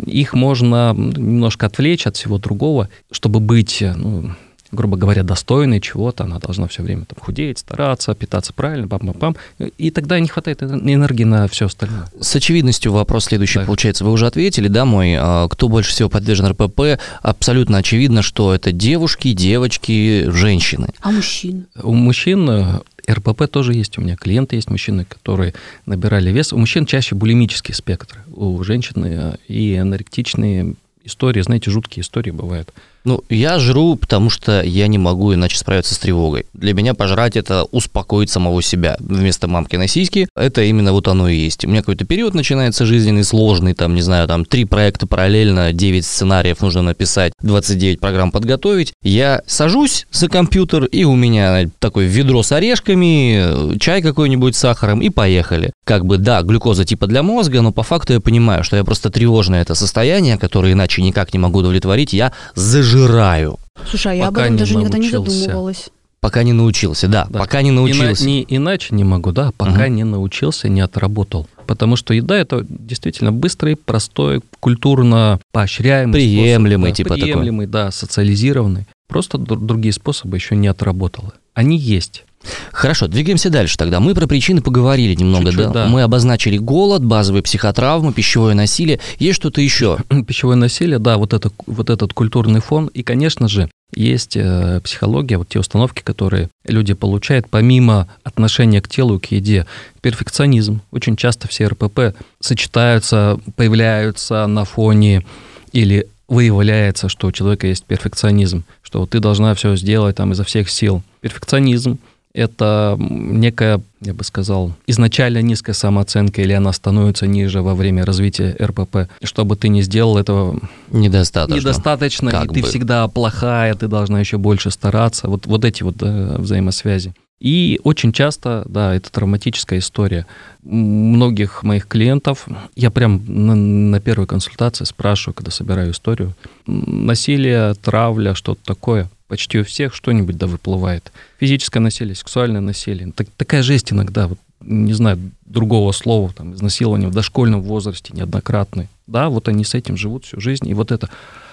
[0.05, 4.31] их можно немножко отвлечь от всего другого, чтобы быть ну,
[4.71, 9.37] грубо говоря, достойной чего-то, она должна все время там худеть, стараться, питаться правильно, пам-пам-пам,
[9.77, 12.07] и тогда не хватает энергии на все остальное.
[12.19, 13.65] С очевидностью вопрос следующий да.
[13.65, 14.05] получается.
[14.05, 17.01] Вы уже ответили, да, мой, а, кто больше всего подвержен РПП?
[17.21, 20.89] Абсолютно очевидно, что это девушки, девочки, женщины.
[21.01, 21.67] А мужчин?
[21.81, 22.79] У мужчин э,
[23.09, 23.97] РПП тоже есть.
[23.97, 25.53] У меня клиенты есть мужчины, которые
[25.85, 26.53] набирали вес.
[26.53, 28.23] У мужчин чаще булимический спектр.
[28.33, 32.73] У женщин э, и аноректичные истории, знаете, жуткие истории бывают.
[33.03, 36.45] Ну, я жру, потому что я не могу иначе справиться с тревогой.
[36.53, 38.95] Для меня пожрать это успокоить самого себя.
[38.99, 41.65] Вместо мамкиной сиськи это именно вот оно и есть.
[41.65, 46.05] У меня какой-то период начинается жизненный, сложный, там, не знаю, там, три проекта параллельно, 9
[46.05, 48.93] сценариев нужно написать, 29 программ подготовить.
[49.03, 55.01] Я сажусь за компьютер, и у меня такое ведро с орешками, чай какой-нибудь с сахаром,
[55.01, 55.71] и поехали.
[55.85, 59.09] Как бы, да, глюкоза типа для мозга, но по факту я понимаю, что я просто
[59.09, 63.59] тревожное это состояние, которое иначе никак не могу удовлетворить, я зажигаю пожираю.
[63.89, 65.89] Слушай, а я об этом даже никогда не задумывалась.
[66.19, 67.39] Пока не научился, да, да.
[67.39, 68.23] пока не научился.
[68.23, 69.91] Ина- не, иначе не могу, да, пока угу.
[69.91, 71.47] не научился, не отработал.
[71.65, 77.85] Потому что еда это действительно быстрый, простой, культурно поощряемый приемлемый, способ, типа приемлемый, такой.
[77.85, 78.85] да, социализированный.
[79.07, 81.33] Просто другие способы еще не отработал.
[81.55, 82.25] Они есть.
[82.71, 83.99] Хорошо, двигаемся дальше тогда.
[83.99, 85.69] Мы про причины поговорили немного, да?
[85.69, 85.87] да?
[85.87, 88.99] Мы обозначили голод, базовые психотравмы, пищевое насилие.
[89.19, 89.97] Есть что-то еще?
[90.27, 92.87] Пищевое насилие, да, вот, это, вот этот культурный фон.
[92.87, 98.87] И, конечно же, есть э, психология, вот те установки, которые люди получают помимо отношения к
[98.87, 99.67] телу, к еде.
[100.01, 100.81] Перфекционизм.
[100.91, 105.25] Очень часто все РПП сочетаются, появляются на фоне
[105.73, 110.69] или выявляется, что у человека есть перфекционизм, что ты должна все сделать там изо всех
[110.69, 111.03] сил.
[111.19, 111.99] Перфекционизм
[112.33, 118.55] это некая, я бы сказал, изначально низкая самооценка, или она становится ниже во время развития
[118.61, 119.09] РПП.
[119.23, 122.53] Чтобы ты не сделал этого недостаточно, недостаточно как и бы.
[122.53, 125.27] ты всегда плохая, ты должна еще больше стараться.
[125.27, 127.13] Вот, вот эти вот да, взаимосвязи.
[127.39, 130.27] И очень часто, да, это травматическая история.
[130.61, 136.35] Многих моих клиентов, я прям на, на первой консультации спрашиваю, когда собираю историю,
[136.67, 141.13] насилие, травля, что-то такое– почти у всех что-нибудь да выплывает.
[141.39, 143.13] Физическое насилие, сексуальное насилие.
[143.13, 148.89] Так, такая жесть иногда, вот, не знаю, другого слова, там, изнасилование в дошкольном возрасте неоднократный.
[149.07, 151.09] Да, вот они с этим живут всю жизнь, и вот это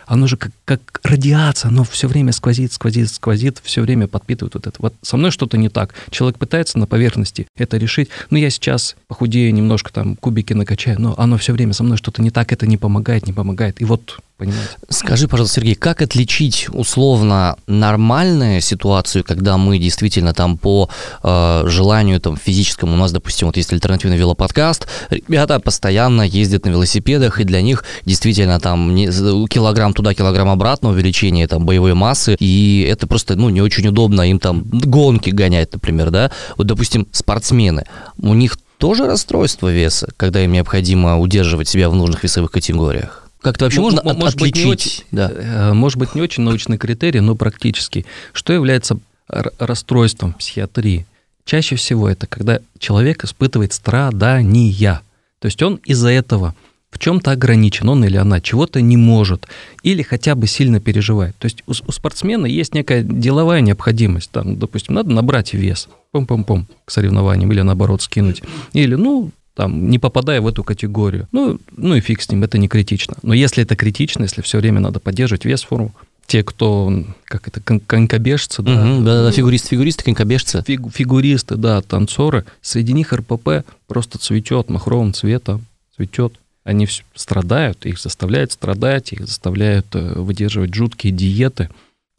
[0.06, 4.66] оно же как, как радиация, оно все время сквозит, сквозит, сквозит, все время подпитывает вот
[4.66, 4.76] это.
[4.80, 5.94] Вот со мной что-то не так.
[6.10, 8.08] Человек пытается на поверхности это решить.
[8.30, 12.22] Ну, я сейчас похудею немножко, там, кубики накачаю, но оно все время со мной что-то
[12.22, 13.80] не так, это не помогает, не помогает.
[13.80, 14.70] И вот понимаете.
[14.88, 20.88] Скажи, пожалуйста, Сергей, как отличить условно нормальную ситуацию, когда мы действительно там по
[21.22, 26.70] э, желанию там физическому, у нас, допустим, вот есть альтернативный велоподкаст, ребята постоянно ездят на
[26.70, 29.08] велосипедах, и для них действительно там не,
[29.48, 34.22] килограмм туда, килограмм обратно, увеличение там боевой массы, и это просто, ну, не очень удобно
[34.22, 36.30] им там гонки гонять, например, да.
[36.56, 37.84] Вот, допустим, спортсмены,
[38.18, 43.27] у них тоже расстройство веса, когда им необходимо удерживать себя в нужных весовых категориях?
[43.48, 44.54] Как-то вообще можно может отличить?
[44.54, 45.32] Быть не очень, да.
[45.34, 48.04] Э, может быть, не очень научный критерий, но практически.
[48.34, 51.06] Что является расстройством психиатрии?
[51.46, 55.00] Чаще всего это когда человек испытывает страдания.
[55.38, 56.54] То есть он из-за этого
[56.90, 59.46] в чем-то ограничен, он или она чего-то не может,
[59.82, 61.34] или хотя бы сильно переживает.
[61.38, 64.30] То есть у, у спортсмена есть некая деловая необходимость.
[64.30, 68.42] Там, допустим, надо набрать вес, пом-пом-пом, к соревнованиям, или наоборот скинуть.
[68.74, 71.26] Или, ну, там, не попадая в эту категорию.
[71.32, 73.16] Ну, ну и фиг с ним, это не критично.
[73.24, 75.92] Но если это критично, если все время надо поддерживать вес, форму,
[76.26, 76.92] те, кто,
[77.24, 80.62] как это, кон конькобежцы, да, угу, да, да, фигуристы, фигуристы, конькобежцы.
[80.64, 85.66] Фиг, фигуристы, да, танцоры, среди них РПП просто цветет махровым цветом,
[85.96, 86.34] цветет.
[86.62, 91.68] Они все страдают, их заставляют страдать, их заставляют э, выдерживать жуткие диеты.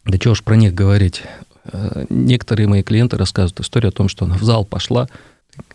[0.04, 1.22] Да чего ж про них говорить.
[1.72, 5.08] Э, некоторые мои клиенты рассказывают историю о том, что она в зал пошла,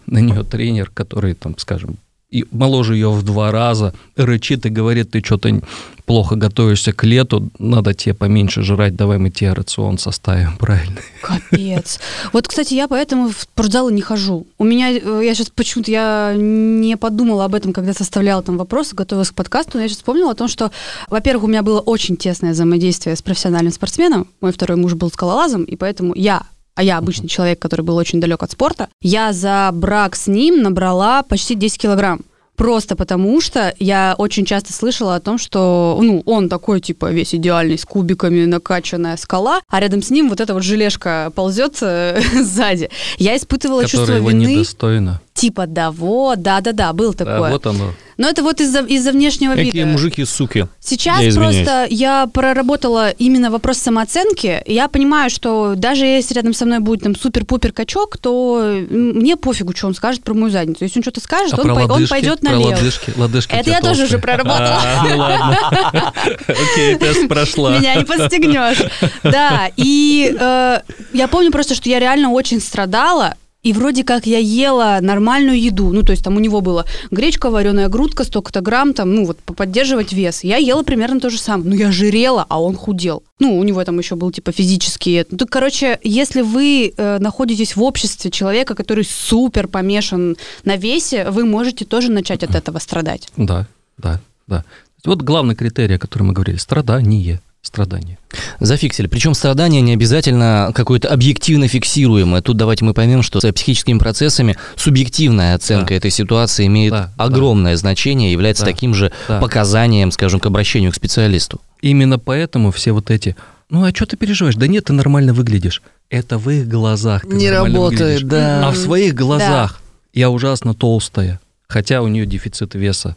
[0.06, 1.98] на нее тренер, который, там, скажем,
[2.34, 5.60] и моложе ее в два раза, рычит и говорит, ты что-то
[6.04, 10.96] плохо готовишься к лету, надо тебе поменьше жрать, давай мы тебе рацион составим правильно.
[11.22, 12.00] Капец.
[12.32, 14.48] Вот, кстати, я поэтому в спортзалы не хожу.
[14.58, 18.96] У меня, э, я сейчас почему-то, я не подумала об этом, когда составляла там вопросы,
[18.96, 20.72] готовилась к подкасту, но я сейчас вспомнила о том, что,
[21.08, 24.26] во-первых, у меня было очень тесное взаимодействие с профессиональным спортсменом.
[24.40, 26.42] Мой второй муж был скалолазом, и поэтому я
[26.74, 30.62] а я обычный человек, который был очень далек от спорта, я за брак с ним
[30.62, 32.20] набрала почти 10 килограмм.
[32.56, 37.34] Просто потому что я очень часто слышала о том, что ну, он такой, типа, весь
[37.34, 42.20] идеальный, с кубиками накачанная скала, а рядом с ним вот эта вот желешка ползет э,
[42.44, 42.90] сзади.
[43.18, 44.44] Я испытывала чувство его вины.
[44.52, 47.50] недостойно Типа, да, вот, да-да-да, был Да, такое.
[47.50, 47.92] вот оно.
[48.16, 49.86] Но это вот из-за из внешнего Какие вида.
[49.86, 50.68] мужики, суки.
[50.80, 51.56] Сейчас Я извиняюсь.
[51.56, 54.62] просто я проработала именно вопрос самооценки.
[54.66, 59.74] Я понимаю, что даже если рядом со мной будет там супер-пупер качок, то мне пофигу,
[59.74, 60.84] что он скажет про мою задницу.
[60.84, 62.10] Если он что-то скажет, А он, про пой- он лодыжки?
[62.10, 62.68] пойдет Про налево.
[62.70, 64.20] лодыжки, лодыжки у Это я тоже уже толстые.
[64.20, 64.80] проработала.
[64.84, 66.00] А, ну.
[66.72, 67.78] Окей, тест прошла.
[67.78, 68.82] Меня не подстегнешь.
[69.22, 70.80] Да, и э,
[71.12, 73.34] я помню просто, что я реально очень страдала.
[73.64, 75.90] И вроде как я ела нормальную еду.
[75.90, 79.38] Ну, то есть там у него было гречка, вареная грудка, столько-то грамм, там, ну, вот
[79.38, 80.44] поддерживать вес.
[80.44, 81.70] Я ела примерно то же самое.
[81.70, 83.22] Ну, я жирела, а он худел.
[83.40, 85.24] Ну, у него там еще был, типа, физический...
[85.30, 91.30] Ну, так, короче, если вы э, находитесь в обществе человека, который супер помешан на весе,
[91.30, 93.28] вы можете тоже начать от этого страдать.
[93.36, 94.64] Да, да, да.
[95.04, 98.18] Вот главный критерий, о котором мы говорили, страдание, страдание.
[98.60, 99.06] Зафиксили.
[99.06, 102.40] Причем страдание не обязательно какое-то объективно фиксируемое.
[102.42, 105.94] Тут давайте мы поймем, что с психическими процессами субъективная оценка Да.
[105.94, 107.24] этой ситуации имеет Да, да.
[107.24, 109.40] огромное значение, является Да, таким же да.
[109.40, 111.60] показанием, скажем, к обращению к специалисту.
[111.80, 113.34] Именно поэтому все вот эти,
[113.70, 114.54] ну а что ты переживаешь?
[114.56, 115.82] Да нет, ты нормально выглядишь.
[116.10, 118.22] Это в их глазах ты нормально выглядишь.
[118.22, 118.68] да.
[118.68, 119.80] А в своих глазах
[120.12, 123.16] я ужасно толстая, хотя у нее дефицит веса.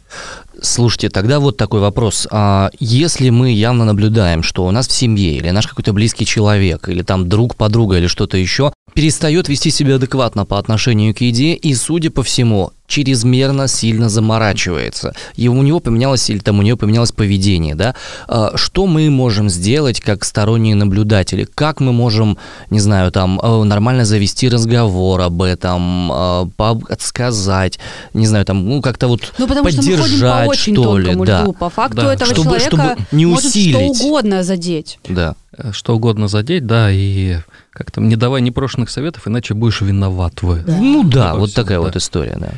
[0.60, 2.26] Слушайте, тогда вот такой вопрос.
[2.30, 6.88] А если мы явно наблюдаем, что у нас в семье или наш какой-то близкий человек,
[6.88, 11.54] или там друг подруга или что-то еще, перестает вести себя адекватно по отношению к еде
[11.54, 15.14] и, судя по всему, чрезмерно сильно заморачивается.
[15.36, 17.94] И у него поменялось, или там у нее поменялось поведение, да?
[18.26, 21.46] А, Что мы можем сделать как сторонние наблюдатели?
[21.54, 22.38] Как мы можем,
[22.70, 27.78] не знаю, там, э, нормально завести разговор об этом, э, подсказать,
[28.14, 30.98] не знаю, там, ну, как-то вот Ну, потому что мы ходим поддержать, по очень что
[30.98, 31.42] ли, тонкому да.
[31.42, 31.52] льду.
[31.52, 32.14] По факту Да.
[32.14, 33.96] этого Чтобы- человека чтобы не может усилить.
[33.96, 34.98] что угодно задеть.
[35.08, 35.34] Да.
[35.56, 37.38] Э, Что угодно задеть, да, и
[37.72, 40.64] как там, не давай непрошенных советов, иначе будешь виноват вы.
[40.66, 41.84] Ну да, Вот вот всё, такая да.
[41.84, 42.50] вот история, да.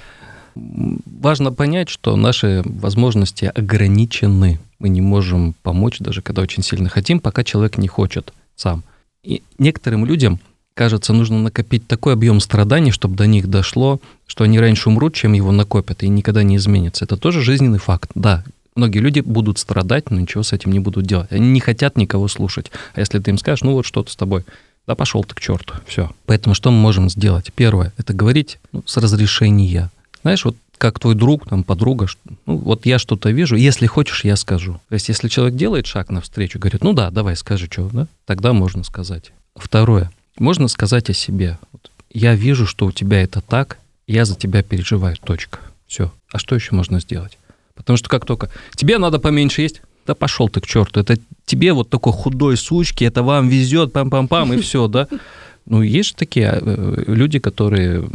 [1.20, 4.61] Важно понять, что наши возможности ограничены.
[4.79, 8.83] Мы не можем помочь, даже когда очень сильно хотим, пока человек не хочет сам.
[9.23, 10.40] И некоторым людям,
[10.75, 15.35] кажется, нужно накопить такой объем страданий, чтобы до них дошло, что они раньше умрут, чем
[15.35, 17.05] его накопят, и никогда не изменится.
[17.05, 18.11] Это тоже жизненный факт.
[18.14, 18.44] Да,
[18.75, 21.31] многие люди будут страдать, но ничего с этим не будут делать.
[21.31, 22.70] Они не хотят никого слушать.
[22.94, 24.44] А если ты им скажешь, ну вот что-то с тобой,
[24.87, 26.11] да пошел ты к черту, все.
[26.27, 27.53] Поэтому что мы можем сделать?
[27.55, 29.90] Первое, это говорить ну, с разрешения.
[30.22, 32.06] Знаешь, вот как твой друг, там, подруга,
[32.46, 34.80] ну, вот я что-то вижу, если хочешь, я скажу.
[34.88, 38.52] То есть, если человек делает шаг навстречу, говорит, ну да, давай, скажи, что, да, тогда
[38.52, 39.33] можно сказать.
[39.54, 41.59] Второе, можно сказать о себе.
[41.72, 45.61] Вот, я вижу, что у тебя это так, я за тебя переживаю, точка.
[45.87, 46.12] Все.
[46.33, 47.37] А что еще можно сделать?
[47.74, 51.00] Потому что как только тебе надо поменьше есть, да пошел ты к черту.
[51.00, 55.09] Это тебе вот такой худой сучки, это вам везет, пам-пам-пам, и все, да.
[55.66, 58.09] Ну, есть же такие э, люди, которые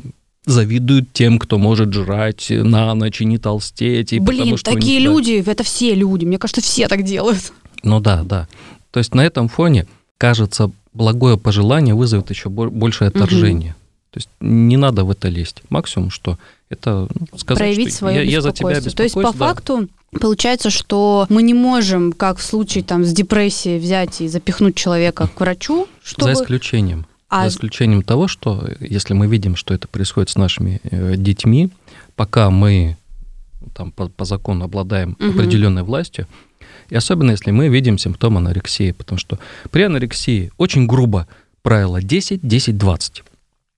[0.46, 4.14] завидуют тем, кто может жрать на ночь и не толстеть.
[4.14, 5.14] И Блин, потому что такие них, да.
[5.14, 6.26] люди, это все люди.
[6.26, 7.52] Мне кажется, все так делают.
[7.84, 8.48] Ну да, да.
[8.92, 13.76] То есть на этом фоне, кажется, благое пожелание вызовет еще бо- большее отторжение.
[14.12, 15.62] То есть не надо в это лезть.
[15.70, 16.38] Максимум, что
[16.70, 18.80] это ну, сказать, проявить что свое я, я за тебя.
[18.80, 19.32] То есть по да.
[19.34, 19.90] факту
[20.22, 25.28] получается, что мы не можем, как в случае там с депрессией, взять и запихнуть человека
[25.28, 26.34] к врачу, чтобы...
[26.34, 27.06] За исключением.
[27.30, 31.70] А- За исключением того, что если мы видим, что это происходит с нашими э, детьми,
[32.16, 32.98] пока мы
[33.74, 35.32] там, по, по закону обладаем Мгм.
[35.32, 36.28] определенной властью,
[36.90, 39.40] и особенно если мы видим симптомы анорексии, потому что
[39.72, 41.28] при анорексии очень грубо
[41.64, 43.24] правило 10-10-20.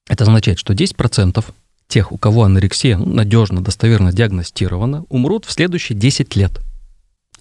[0.10, 1.44] Это означает, что 10%
[1.88, 6.60] тех, у кого анорексия ну, надежно, достоверно диагностирована, умрут в следующие 10 лет.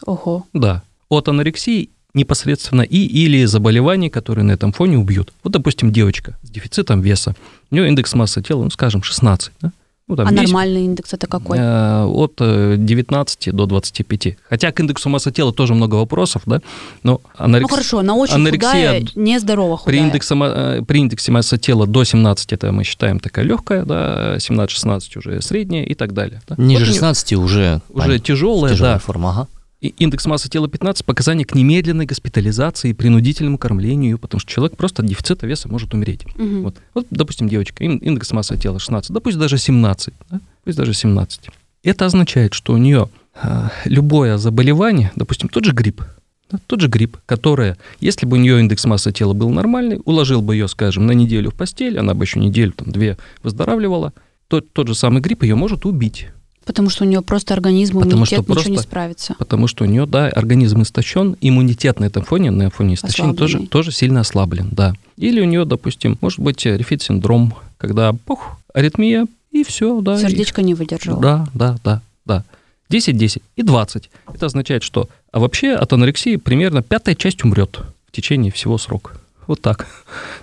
[0.04, 0.46] Ого.
[0.52, 5.32] Да, от анорексии непосредственно и или заболеваний, которые на этом фоне убьют.
[5.44, 7.34] Вот, допустим, девочка с дефицитом веса,
[7.70, 9.52] у нее индекс массы тела, ну, скажем, 16.
[9.60, 9.72] Да?
[10.08, 11.58] Ну, там А есть, нормальный индекс это какой?
[11.58, 14.36] э, от э, 19 до 25.
[14.48, 16.60] Хотя к индексу массы тела тоже много вопросов, да,
[17.02, 20.00] но анорекс- Ну хорошо, она очень анорексия худая, нездорово при, худая.
[20.02, 24.36] индексе, ма- э, при индексе массы тела до 17 это мы считаем такая легкая, да,
[24.38, 26.40] 17-16 уже средняя и так далее.
[26.48, 26.54] да.
[26.56, 29.48] Ниже Вот у неё 16 уже, уже тяжелая, тяжелая да, форма, ага.
[29.80, 35.02] Индекс массы тела 15 показания к немедленной госпитализации и принудительному кормлению, потому что человек просто
[35.02, 36.24] от дефицита веса может умереть.
[36.36, 36.62] Мгм.
[36.62, 40.78] Вот, вот допустим, девочка, ин- индекс массы тела 16, да пусть даже 17, да, пусть
[40.78, 41.48] даже 17.
[41.82, 46.02] Это означает, что у нее а, любое заболевание, допустим, тот же грипп,
[46.50, 50.42] да, тот же грипп, которое, если бы у нее индекс массы тела был нормальный, уложил
[50.42, 54.12] бы ее, скажем, на неделю в постель, она бы еще неделю, там, две выздоравливала,
[54.48, 56.28] тот, тот же самый грипп ее может убить.
[56.66, 59.36] Потому что у нее просто организм, Потому что иммунитет ничего не справится.
[59.38, 63.66] Потому что у нее, да, организм истощен, иммунитет на этом фоне, на фоне истощения тоже,
[63.68, 64.92] тоже сильно ослаблен, да.
[65.16, 70.18] Или у нее, допустим, может быть рефит-синдром, когда пух, аритмия, И все, да.
[70.18, 71.20] Сердечко не выдержало.
[71.20, 72.44] Да, да, да, да.
[72.90, 74.10] 10, 10 и 20.
[74.34, 75.08] Это означает, что...
[75.32, 79.12] А вообще от анорексии примерно пятая часть умрет в течение всего срока.
[79.46, 79.86] Вот так.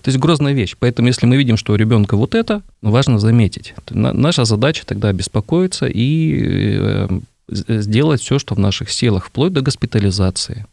[0.02, 0.76] То есть грозная вещь.
[0.80, 3.74] Поэтому если мы видим, что у ребенка вот это, ну, важно заметить.
[3.90, 7.08] Наша задача тогда беспокоиться и э,
[7.50, 10.66] сделать все, что в наших силах, вплоть до госпитализации.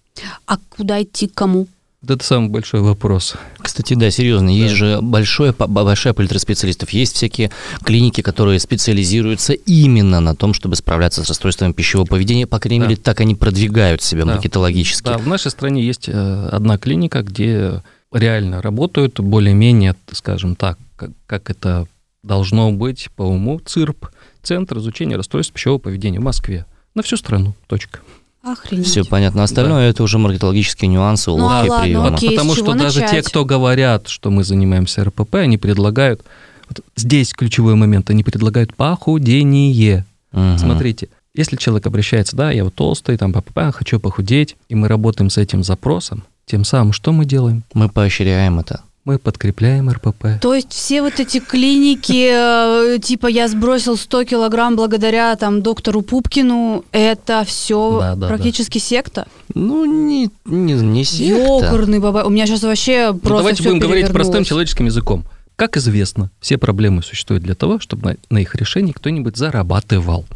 [0.47, 1.66] А куда идти, к кому?
[2.07, 3.35] Это самый большой вопрос.
[3.59, 4.55] Кстати, да, серьезно, да.
[4.55, 6.91] есть же большое, большая палитра специалистов.
[6.91, 7.51] Есть всякие
[7.85, 12.47] клиники, которые специализируются именно на том, чтобы справляться с расстройством пищевого поведения.
[12.47, 12.87] По крайней да.
[12.87, 14.33] мере, так они продвигают себя да.
[14.33, 15.05] маркетологически.
[15.05, 17.83] Да, в нашей стране есть э, одна клиника, где
[18.13, 21.87] реально работают более-менее, скажем так, как, как это
[22.23, 24.07] должно быть по уму, ЦИРП,
[24.43, 26.65] Центр изучения расстройств пищевого поведения в Москве.
[26.95, 27.55] На всю страну.
[27.67, 28.01] Точка.
[28.43, 28.87] Охренеть.
[28.87, 29.43] Все понятно.
[29.43, 29.91] Остальное да.
[29.91, 32.09] это уже маркетологические нюансы, уловки, ну, а ладно, приемы.
[32.09, 32.83] Окей, Потому что начать?
[32.83, 36.23] даже те, кто говорят, что мы занимаемся РПП, они предлагают,
[36.69, 40.07] вот здесь ключевой момент, они предлагают похудение.
[40.33, 40.59] Угу.
[40.59, 45.29] Смотрите, если человек обращается, да, я вот толстый, там, ПП, хочу похудеть, и мы работаем
[45.29, 47.63] с этим запросом, тем самым что мы делаем?
[47.75, 50.41] Мы поощряем это мы подкрепляем РПП.
[50.41, 56.03] То есть все вот эти клиники, э, типа я сбросил 100 килограмм благодаря там доктору
[56.03, 58.85] Пупкину, это все да, да, практически да.
[58.85, 59.29] секта?
[59.55, 61.41] Ну, не, не, не секта.
[61.41, 62.25] Ёкарный баба.
[62.25, 65.25] У меня сейчас вообще просто ну, Давайте будем говорить простым человеческим языком.
[65.57, 70.27] Как известно, все проблемы существуют для того, чтобы на, на их решении кто-нибудь зарабатывал.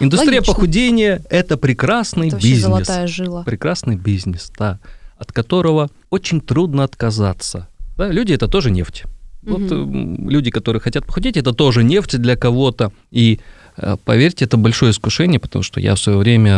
[0.00, 0.54] Индустрия Логично.
[0.54, 2.62] похудения– это прекрасный это бизнес.
[2.62, 3.42] золотая жила.
[3.44, 4.78] Прекрасный бизнес, да,
[5.18, 9.04] от которого очень трудно отказаться– да, люди это тоже нефть.
[9.42, 10.28] Вот угу.
[10.28, 12.92] люди, которые хотят похудеть, это тоже нефть для кого-то.
[13.10, 13.40] И
[13.76, 16.52] э, поверьте, это большое искушение, потому что я в свое время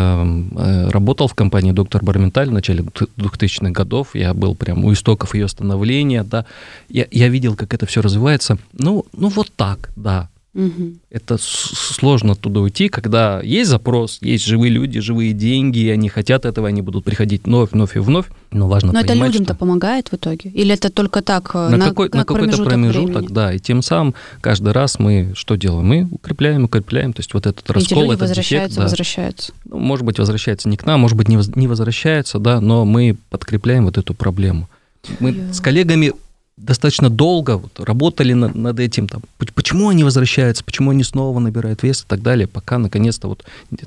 [0.56, 4.14] э, работал в компании «Доктор Барменталь» в начале 2000-х годов.
[4.14, 6.44] Я был прям у истоков ее становления, да.
[6.88, 8.58] Я, я видел, как это все развивается.
[8.74, 10.28] Ну, ну вот так, да.
[10.54, 10.94] Угу.
[11.10, 16.44] Это сложно оттуда уйти, когда есть запрос, есть живые люди, живые деньги, и они хотят
[16.44, 18.26] этого, они будут приходить вновь, вновь и вновь.
[18.52, 19.58] Но важно Но понимать, это людям-то что...
[19.58, 20.50] помогает в итоге?
[20.50, 23.52] Или это только так э, на, на, какой, на, на какой-то промежуток, промежуток да.
[23.52, 25.86] И тем самым каждый раз мы что делаем?
[25.86, 27.12] Мы укрепляем, укрепляем.
[27.12, 28.82] То есть вот этот раскол, этот возвращаются, дефект, да.
[28.82, 29.52] возвращаются.
[29.64, 33.16] Ну, может быть, возвращается не к нам, может быть, не, не возвращается, да, но мы
[33.30, 34.68] подкрепляем вот эту проблему.
[35.18, 35.52] Мы Ё.
[35.52, 36.12] с коллегами
[36.56, 39.22] достаточно долго вот, работали над, над этим, там,
[39.54, 43.44] почему они возвращаются, почему они снова набирают вес и так далее, пока наконец-то вот,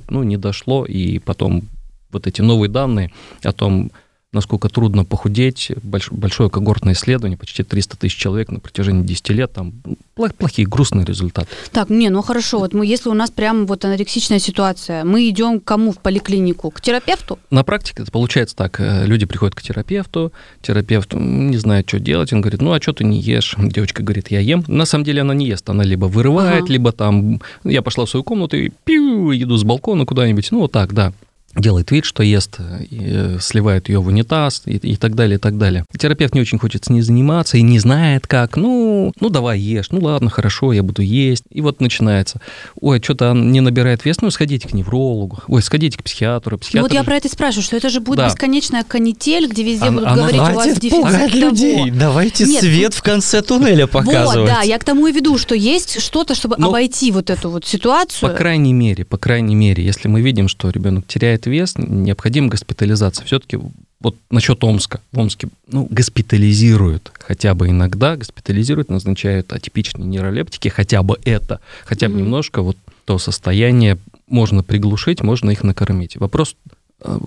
[0.10, 1.64] ну, не дошло, и потом
[2.12, 3.12] вот эти новые данные
[3.44, 3.92] о том,
[4.34, 5.72] насколько трудно похудеть.
[5.84, 9.74] Больш, большое когортное исследование, почти 300 тысяч человек на протяжении 10 лет, там
[10.16, 11.48] плохие, грустные результаты.
[11.72, 15.60] Так, не, ну хорошо, вот мы, если у нас прям вот анорексичная ситуация, мы идем
[15.60, 16.72] к кому в поликлинику?
[16.72, 17.40] К терапевту?
[17.52, 18.80] На практике это получается так.
[18.82, 22.94] Э, люди приходят к терапевту, терапевт не знает, что делать, он говорит, ну а что
[22.94, 23.56] ты не ешь?
[23.58, 24.64] Девочка говорит, я ем.
[24.68, 26.72] На самом деле она не ест, она либо вырывает, ага.
[26.74, 30.74] либо там, я пошла в свою комнату и пью, еду с балкона куда-нибудь, ну вот
[30.74, 31.14] так, да
[31.58, 35.58] делает вид, что ест, э, сливает ее в унитаз и, и так далее, и так
[35.58, 35.86] далее.
[35.98, 38.58] Терапевт не очень хочет с ней заниматься и не знает как.
[38.58, 41.44] Ну, ну давай ешь, ну ладно, хорошо, я буду есть.
[41.52, 42.42] И вот начинается.
[42.80, 46.58] Ой, что-то он не набирает вес, ну сходите к неврологу, ой, сходите к психиатру.
[46.58, 46.84] Психиатр...
[46.84, 48.28] Вот я про это спрашиваю, что это же будет да.
[48.28, 50.18] бесконечная канитель, где везде она, будут она...
[50.18, 54.38] говорить, у вас дефицит людей, давайте Нет, свет в конце туннеля показывать.
[54.38, 57.30] Вот, да, я к тому и веду, что есть что-то, чтобы Но, ну, обойти вот
[57.30, 58.30] эту вот ситуацию.
[58.30, 63.26] По крайней мере, по крайней мере, если мы видим, что ребенок теряет вес, необходима госпитализация.
[63.26, 63.60] Все-таки
[64.00, 65.02] вот насчет Омска.
[65.12, 72.08] В Омске ну, госпитализируют хотя бы иногда, госпитализируют, назначают атипичные нейролептики, хотя бы это, хотя
[72.08, 72.18] бы mm-hmm.
[72.18, 76.18] немножко вот то состояние можно приглушить, можно их накормить.
[76.18, 76.56] Вопрос
[77.02, 77.20] э,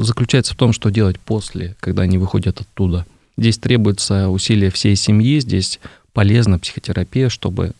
[0.00, 3.06] заключается в том, что делать после, когда они выходят оттуда.
[3.36, 5.78] Здесь требуется усилия всей семьи, здесь
[6.18, 7.74] полезна психотерапия, чтобы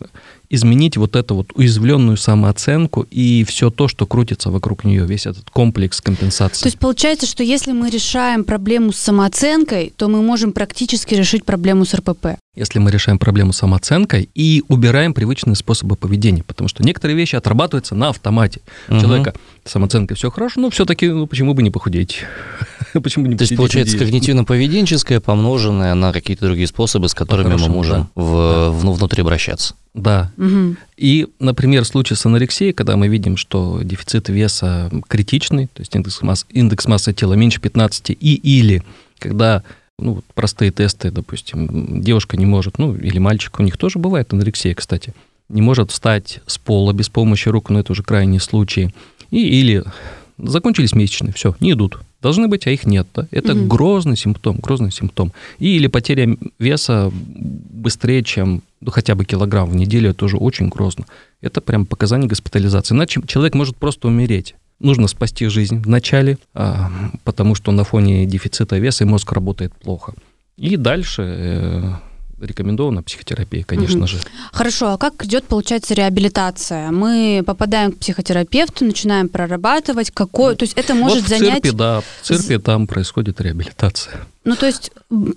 [0.49, 5.51] изменить вот эту вот уязвленную самооценку и все то, что крутится вокруг нее, весь этот
[5.51, 6.63] комплекс компенсации.
[6.63, 11.45] То есть получается, что если мы решаем проблему с самооценкой, то мы можем практически решить
[11.45, 12.39] проблему с РПП.
[12.55, 17.35] Если мы решаем проблему с самооценкой и убираем привычные способы поведения, потому что некоторые вещи
[17.35, 18.61] отрабатываются на автомате.
[18.89, 19.01] У угу.
[19.01, 19.35] человека
[19.65, 22.23] с самооценкой все хорошо, но все-таки ну, почему бы не похудеть?
[23.03, 28.09] почему не То есть получается когнитивно-поведенческое помноженное на какие-то другие способы, с которыми мы можем
[28.15, 28.23] да.
[28.23, 28.91] в, да.
[28.93, 29.75] внутри обращаться.
[29.95, 30.33] Да.
[30.37, 30.77] Угу.
[30.97, 35.95] И, например, в случае с анорексией, когда мы видим, что дефицит веса критичный, то есть
[35.95, 38.83] индекс, масс, индекс массы тела меньше 15, и или
[39.19, 39.63] когда
[39.99, 44.75] ну, простые тесты, допустим, девушка не может, ну, или мальчик, у них тоже бывает анорексия,
[44.75, 45.13] кстати,
[45.49, 48.95] не может встать с пола без помощи рук, но это уже крайние случаи,
[49.31, 49.85] и, или
[50.39, 53.07] закончились месячные, все, не идут, должны быть, а их нет.
[53.15, 53.27] Да?
[53.31, 53.69] Это Мгм.
[53.69, 55.33] грозный симптом, грозный симптом.
[55.59, 60.69] И или потеря веса быстрее, чем ну, хотя бы килограмм в неделю, это тоже очень
[60.69, 61.05] грозно.
[61.41, 62.95] Это прям показание госпитализации.
[62.95, 64.55] Иначе человек может просто умереть.
[64.81, 66.91] Нужно спасти жизнь вначале, а,
[67.25, 70.15] потому что на фоне дефицита веса и мозг работает плохо.
[70.57, 71.93] И дальше э,
[72.41, 74.07] рекомендована психотерапия, конечно Мгм.
[74.09, 74.19] же.
[74.53, 76.91] Хорошо, а как идет, получается, реабилитация?
[76.91, 80.57] Мы попадаем к психотерапевту, начинаем прорабатывать, какой...
[80.57, 81.55] То есть это может вот в занять...
[81.63, 84.21] церкви, да, в церкви там происходит реабилитация.
[84.45, 84.91] Ну, то есть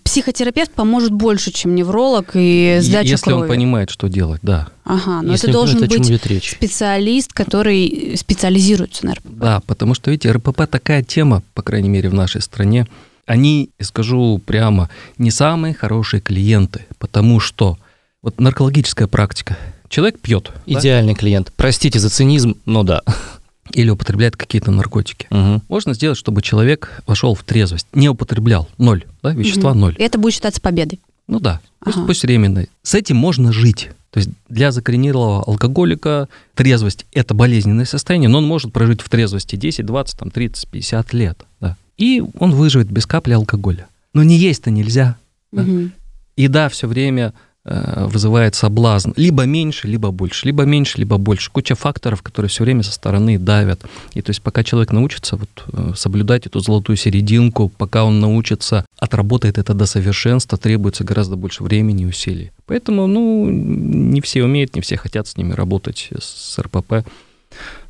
[0.03, 3.41] психотерапевт поможет больше, чем невролог и сдача Если крови.
[3.41, 4.69] он понимает, что делать, да.
[4.85, 6.51] Ага, но Если это должен понимает, быть речь.
[6.51, 9.27] специалист, который специализируется на РПП.
[9.29, 12.87] Да, потому что, видите, РПП такая тема, по крайней мере, в нашей стране.
[13.25, 17.77] Они, скажу прямо, не самые хорошие клиенты, потому что
[18.21, 19.57] вот наркологическая практика.
[19.89, 21.51] Человек пьет да, Идеальный клиент.
[21.55, 23.01] Простите за цинизм, но да.
[23.73, 25.27] или употребляет какие-то наркотики.
[25.29, 25.61] Мгм.
[25.67, 29.79] Можно сделать, чтобы человек вошел в трезвость, не употреблял, ноль, да, вещества Мгм.
[29.79, 29.95] ноль.
[29.97, 30.99] И это будет считаться победой.
[31.27, 32.07] Ну да, пусть, Ага.
[32.07, 32.65] пусть временно.
[32.83, 33.89] С этим можно жить.
[34.11, 39.55] То есть для закоренелого алкоголика трезвость– это болезненное состояние, но он может прожить в трезвости
[39.55, 41.45] 10, 20, там, 30, 50 лет.
[41.61, 41.77] Да.
[41.97, 43.87] И он выживет без капли алкоголя.
[44.13, 45.17] Но не есть-то нельзя.
[45.51, 45.63] Да.
[45.63, 45.91] Мгм.
[46.37, 47.33] Еда все время
[47.65, 49.11] э, вызывает соблазн.
[49.15, 50.45] Либо меньше, либо больше.
[50.45, 51.51] Либо меньше, либо больше.
[51.51, 53.81] Куча факторов, которые все время со стороны давят.
[54.13, 58.85] И то есть пока человек научится вот, э, соблюдать эту золотую серединку, пока он научится,
[58.97, 62.51] отработает это до совершенства, требуется гораздо больше времени и усилий.
[62.65, 67.05] Поэтому, ну, не все умеют, не все хотят с ними работать, с РПП.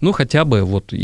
[0.01, 0.97] Ну, хотя бы вот э,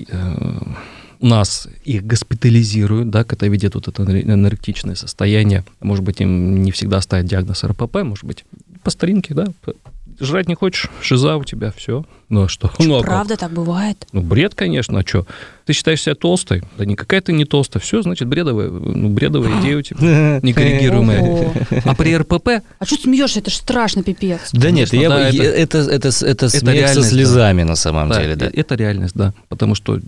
[1.19, 5.63] нас их госпитализируют, да, когда видят вот это аноректичное состояние.
[5.79, 8.45] Может быть, им не всегда ставят диагноз РПП, может быть,
[8.87, 9.47] по старинке, да,
[10.21, 12.05] жрать не хочешь, шиза у тебя, все.
[12.29, 12.71] Ну а что?
[12.79, 13.05] ну, а как?
[13.07, 14.07] Правда так бывает?
[14.13, 15.27] Ну, бред, конечно, а что?
[15.65, 16.63] Ты считаешь себя толстой?
[16.77, 17.81] Да никакая ты не толстая.
[17.83, 21.51] Все, значит, бредовая, ну, бредовая идея у тебя, некоррегируемая.
[21.83, 22.47] А при РПП
[22.79, 23.39] А что ты смеешься?
[23.39, 24.51] Это ж страшно, пипец.
[24.53, 25.13] Да нет, это-
[25.43, 28.49] это, это, с- это, смех со слезами на самом Да, деле, да.
[28.53, 29.33] это реальность, да.
[29.49, 29.99] Потому что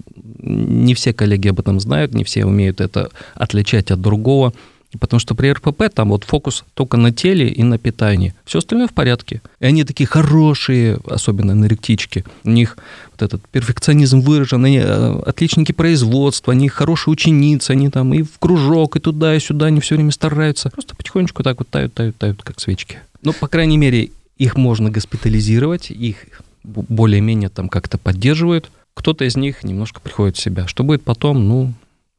[0.41, 4.53] не все коллеги об этом знают, не все умеют это отличать от другого.
[4.97, 8.33] Потому что при РПП там вот фокус только на теле и на питании.
[8.43, 9.41] Все остальное в порядке.
[9.59, 12.25] И они такие хорошие, особенно аноректички.
[12.43, 12.77] У них
[13.11, 18.39] вот этот перфекционизм выражен, они э, отличники производства, они хорошие ученицы, они там и в
[18.39, 20.71] кружок, и туда, и сюда, они все время стараются.
[20.71, 22.99] Просто потихонечку так вот тают, тают, тают, как свечки.
[23.21, 26.25] Ну, по крайней мере, их можно госпитализировать, их
[26.63, 28.71] более-менее там как-то поддерживают.
[28.95, 30.67] Кто-то из них немножко приходит в себя.
[30.67, 31.73] Что будет потом, ну,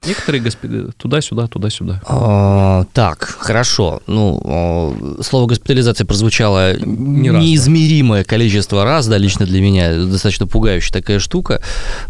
[0.07, 2.01] некоторые госпи- туда-сюда, туда-сюда.
[2.07, 4.01] А, так, хорошо.
[4.07, 7.43] Ну, а, слово госпитализация прозвучало Не раз, да.
[7.45, 11.63] неизмеримое количество раз, да, лично для меня достаточно пугающая такая штука.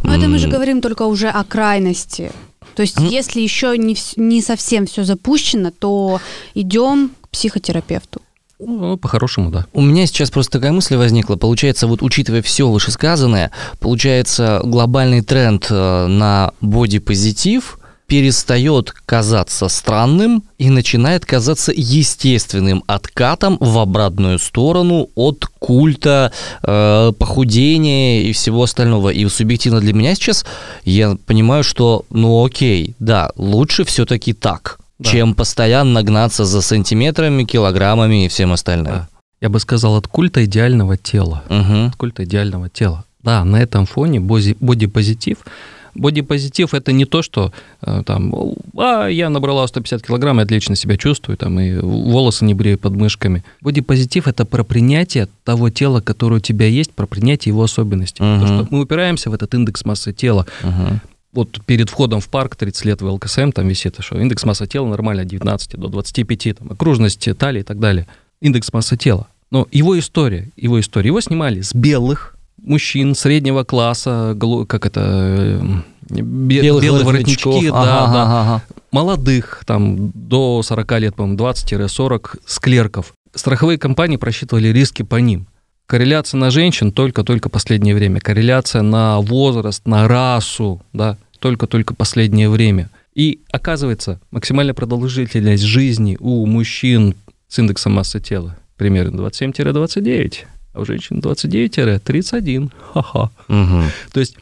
[0.03, 2.33] Но это мы же говорим только уже о крайности.
[2.77, 6.21] То есть, если еще не, не совсем все запущено, то
[6.55, 8.23] идем к психотерапевту.
[8.61, 9.67] Ну, ну, по-хорошему, да.
[9.73, 11.37] У меня сейчас просто такая мысль возникла.
[11.37, 17.80] Получается, вот учитывая все вышесказанное, получается глобальный тренд э, на бодипозитив
[18.11, 26.33] перестает казаться странным и начинает казаться естественным откатом в обратную сторону от культа
[26.65, 29.11] э, похудения и всего остального.
[29.11, 30.45] И субъективно для меня сейчас
[30.85, 35.09] я понимаю, что ну окей, да, лучше все-таки так, Да.
[35.09, 38.93] чем постоянно гнаться за сантиметрами, килограммами и всем остальным.
[38.93, 39.09] Да.
[39.41, 41.45] Я бы сказал, от культа идеального тела.
[41.49, 41.87] Мгм.
[41.87, 43.05] От культа идеального тела.
[43.23, 45.37] Да, на этом фоне бодипозитив.
[45.95, 48.35] Бодипозитив это не то, что э, там,
[48.77, 52.95] а, я набрала 150 килограмм, я отлично себя чувствую, там, и волосы не брею под
[52.95, 53.45] мышками.
[53.61, 58.23] Бодипозитив это про принятие того тела, которое у тебя есть, про принятие его особенностей.
[58.23, 58.41] Мгм.
[58.41, 60.47] Потому что мы упираемся в этот индекс массы тела.
[60.63, 61.01] Мгм.
[61.33, 64.89] Вот перед входом в парк 30 лет в ЛКСМ там висит, что индекс массы тела
[64.89, 68.07] нормально от 19 до 25, там, окружность талии и так далее.
[68.41, 69.29] Индекс массы тела.
[69.51, 74.37] Но его история, его история, его снимали с белых мужчин среднего класса,
[74.69, 75.61] как это, э,
[76.11, 77.55] бе- Белых белые воротничков.
[77.55, 83.13] воротнички, да, Ага, да, ага, молодых, там, до 40 лет, по-моему, 20-40 с клерков.
[83.35, 85.47] Страховые компании просчитывали риски по ним.
[85.87, 88.21] Корреляция на женщин только-только последнее время.
[88.21, 92.91] Корреляция на возраст, на расу, да, только-только последнее время.
[93.15, 97.15] И оказывается, максимальная продолжительность жизни у мужчин
[97.49, 102.71] с индексом массы тела примерно 27-29, а у женщин 29-31.
[102.93, 103.31] Ха-ха.
[103.49, 103.85] Мгм.
[104.13, 104.37] То есть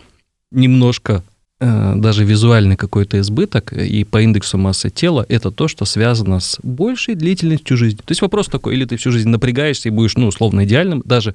[0.50, 1.22] немножко
[1.60, 6.58] э, даже визуальный какой-то избыток и по индексу массы тела это то, что связано с
[6.62, 7.98] большей длительностью жизни.
[7.98, 11.30] То есть вопрос такой, или ты всю жизнь напрягаешься и будешь, ну, условно идеальным, даже
[11.30, 11.34] э,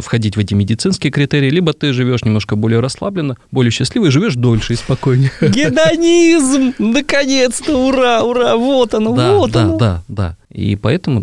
[0.00, 4.72] входить в эти медицинские критерии, либо ты живешь немножко более расслабленно, более счастливый, живешь дольше
[4.74, 5.30] и спокойнее.
[5.40, 6.74] Гедонизм!
[6.78, 7.76] Наконец-то!
[7.76, 8.56] Ура, ура!
[8.56, 9.76] Вот оно, Да, вот да, оно.
[9.78, 10.36] да, да.
[10.52, 11.20] И поэтому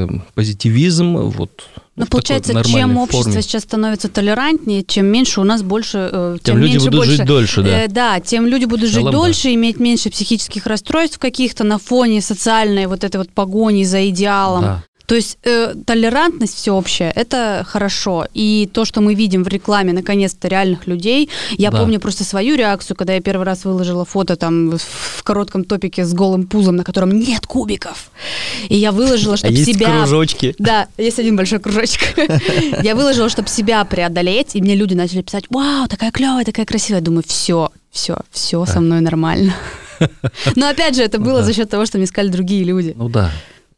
[0.00, 1.50] бодипозитивизм, вот
[1.96, 3.42] Ну, в такой получается, чем общество форме.
[3.42, 6.08] сейчас становится толерантнее, чем меньше у нас больше...
[6.12, 7.84] э, Тем люди меньше будут больше, жить дольше, да.
[7.84, 9.18] Э, да, тем люди будут В жить целом, да.
[9.18, 14.62] дольше, иметь меньше психических расстройств каких-то на фоне социальной вот этой вот погони за идеалом.
[14.62, 14.84] Да.
[15.10, 18.26] То есть э, толерантность всеобщая это хорошо.
[18.36, 21.28] И то, что мы видим в рекламе, наконец-то, реальных людей.
[21.58, 21.78] Я Да.
[21.78, 26.14] помню просто свою реакцию, когда я первый раз выложила фото там в- коротком топике с
[26.14, 28.10] голым пузом, на котором нет кубиков.
[28.68, 29.86] И я выложила, А чтобы есть себя...
[29.98, 30.54] кружочки.
[30.58, 32.00] Да, есть один большой кружочек.
[32.84, 37.00] Я выложила, чтобы себя преодолеть, и мне люди начали писать, вау, такая клевая, такая красивая.
[37.00, 39.54] Я думаю, все, все, все со мной нормально.
[40.56, 41.44] Но опять же, это было Да.
[41.46, 42.94] за счет того, что мне сказали другие люди.
[42.96, 43.32] Ну да,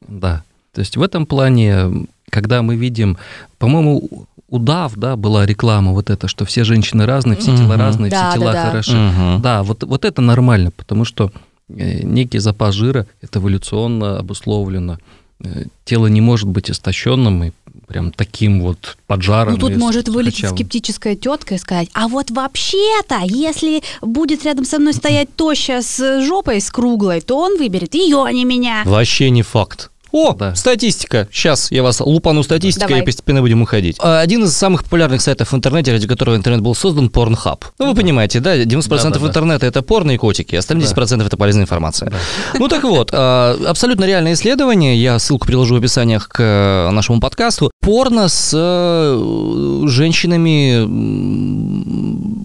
[0.06, 0.42] да.
[0.74, 3.18] То есть в этом плане, когда мы видим,
[3.58, 8.30] по-моему, удав, да, была реклама вот это, что все женщины разные, все тела разные, Да,
[8.30, 8.70] все тела да, да.
[8.70, 9.38] хороши.
[9.40, 11.30] Да, вот, вот это нормально, потому что
[11.68, 14.98] э, некий запас жира, это эволюционно обусловлено.
[15.42, 17.52] Э, Тело не может быть истощенным и
[17.86, 19.54] прям таким вот поджаром.
[19.54, 24.78] Ну, тут может вылететь скептическая тетка и сказать, а вот вообще-то, если будет рядом со
[24.78, 28.82] мной стоять тощая с жопой, с круглой, то он выберет ее, а не меня.
[28.84, 29.90] Вообще не факт.
[30.12, 30.54] О, Да.
[30.54, 31.26] статистика.
[31.32, 33.02] Сейчас я вас лупану статистикой Давай.
[33.02, 33.96] и постепенно будем уходить.
[33.98, 37.62] А, Один из самых популярных сайтов в интернете, ради которого интернет был создан, Pornhub.
[37.78, 38.88] Ну, вы понимаете, да, 90%
[39.20, 39.26] Да-да-да.
[39.28, 40.94] интернета это порно и котики, остальные Да.
[40.94, 42.12] 10% это полезная информация.
[42.58, 47.18] Ну так вот, а, абсолютно реальное исследование, я ссылку приложу в описаниях к э, нашему
[47.20, 47.70] подкасту.
[47.80, 50.82] Порно с э, женщинами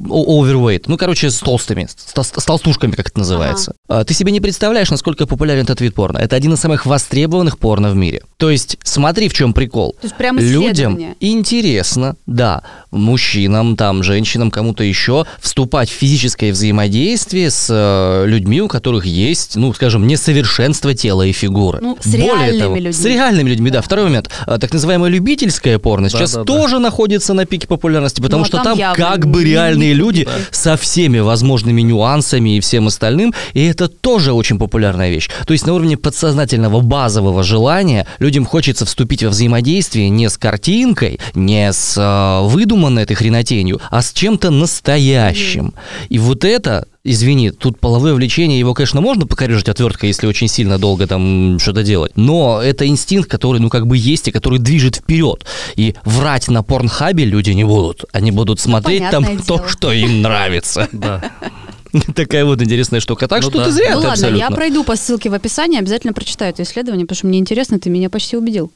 [0.09, 3.73] overweight, ну, короче, с толстыми, с, тол- с толстушками, как это называется.
[3.87, 6.17] А, Ты себе не представляешь, насколько популярен этот вид порно.
[6.17, 8.21] Это один из самых востребованных порно в мире.
[8.37, 9.93] То есть, смотри, в чем прикол.
[9.99, 17.49] То есть прям Людям интересно, да, мужчинам, там, женщинам, кому-то еще, вступать в физическое взаимодействие
[17.49, 21.79] с э, людьми, у которых есть, ну, скажем, несовершенство тела и фигуры.
[21.81, 22.91] Ну, с реальными людьми.
[22.91, 23.81] С реальными людьми, да.
[23.81, 24.29] Второй момент.
[24.45, 26.53] А, Так называемое любительское порно сейчас Да-да-да.
[26.61, 29.93] тоже находится на пике популярности, потому Ну, а что там там как бы реальные не
[29.95, 30.41] люди кубики.
[30.51, 35.29] со всеми возможными нюансами и всем остальным, и это тоже очень популярная вещь.
[35.45, 41.19] То есть на уровне подсознательного базового желания людям хочется вступить во взаимодействие не с картинкой,
[41.33, 45.73] не с э, выдуманной этой хренотенью, а с чем-то настоящим.
[46.09, 50.77] И вот это Извини, тут половое влечение, его, конечно, можно покорежить отверткой, если очень сильно
[50.77, 52.11] долго там что-то делать.
[52.17, 55.45] Но это инстинкт, который, ну, как бы есть и который движет вперед.
[55.77, 58.03] И врать на порнхабе люди не будут.
[58.11, 59.69] Они будут смотреть там понятное то, дело.
[59.69, 60.89] что им нравится.
[60.91, 61.23] Да.
[62.15, 63.27] Такая вот интересная штука.
[63.27, 63.65] Так Ну что да.
[63.65, 64.55] ты зря Ну ладно, я абсолютно.
[64.55, 68.09] пройду по ссылке в описании, обязательно прочитаю это исследование, потому что мне интересно, ты меня
[68.09, 68.71] почти убедил.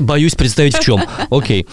[0.00, 1.00] Боюсь представить в чем.
[1.30, 1.66] Окей.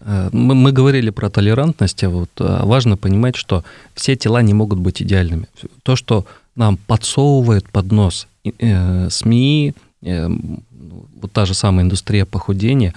[0.00, 3.62] Э, Мы, мы говорили про толерантность, а вот а, важно понимать, что
[3.94, 5.46] все тела не могут быть идеальными.
[5.82, 6.24] То, что
[6.54, 8.26] нам подсовывает под нос
[8.58, 10.28] э, СМИ, э,
[11.20, 12.94] вот та же самая индустрия похудения,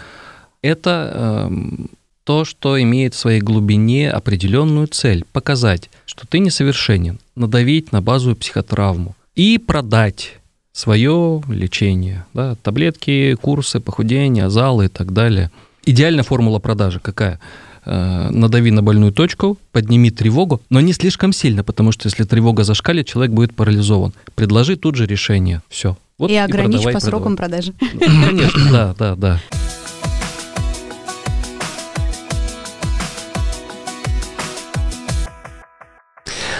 [0.61, 1.89] это эм,
[2.29, 8.35] то, что имеет в своей глубине определенную цель– показать, что ты несовершенен, надавить на базовую
[8.35, 10.37] психотравму и продать
[10.71, 15.49] свое лечение, да, таблетки, курсы похудения, залы и так далее.
[15.87, 17.39] Идеальная формула продажи какая?
[17.83, 22.63] Э, Надави на больную точку, подними тревогу, но не слишком сильно, потому что если тревога
[22.63, 24.13] зашкалит, человек будет парализован.
[24.35, 25.63] Предложи тут же решение.
[25.67, 25.97] Все.
[26.19, 27.73] и ограничь по срокам продажи.
[27.99, 29.41] Конечно, да, да, да.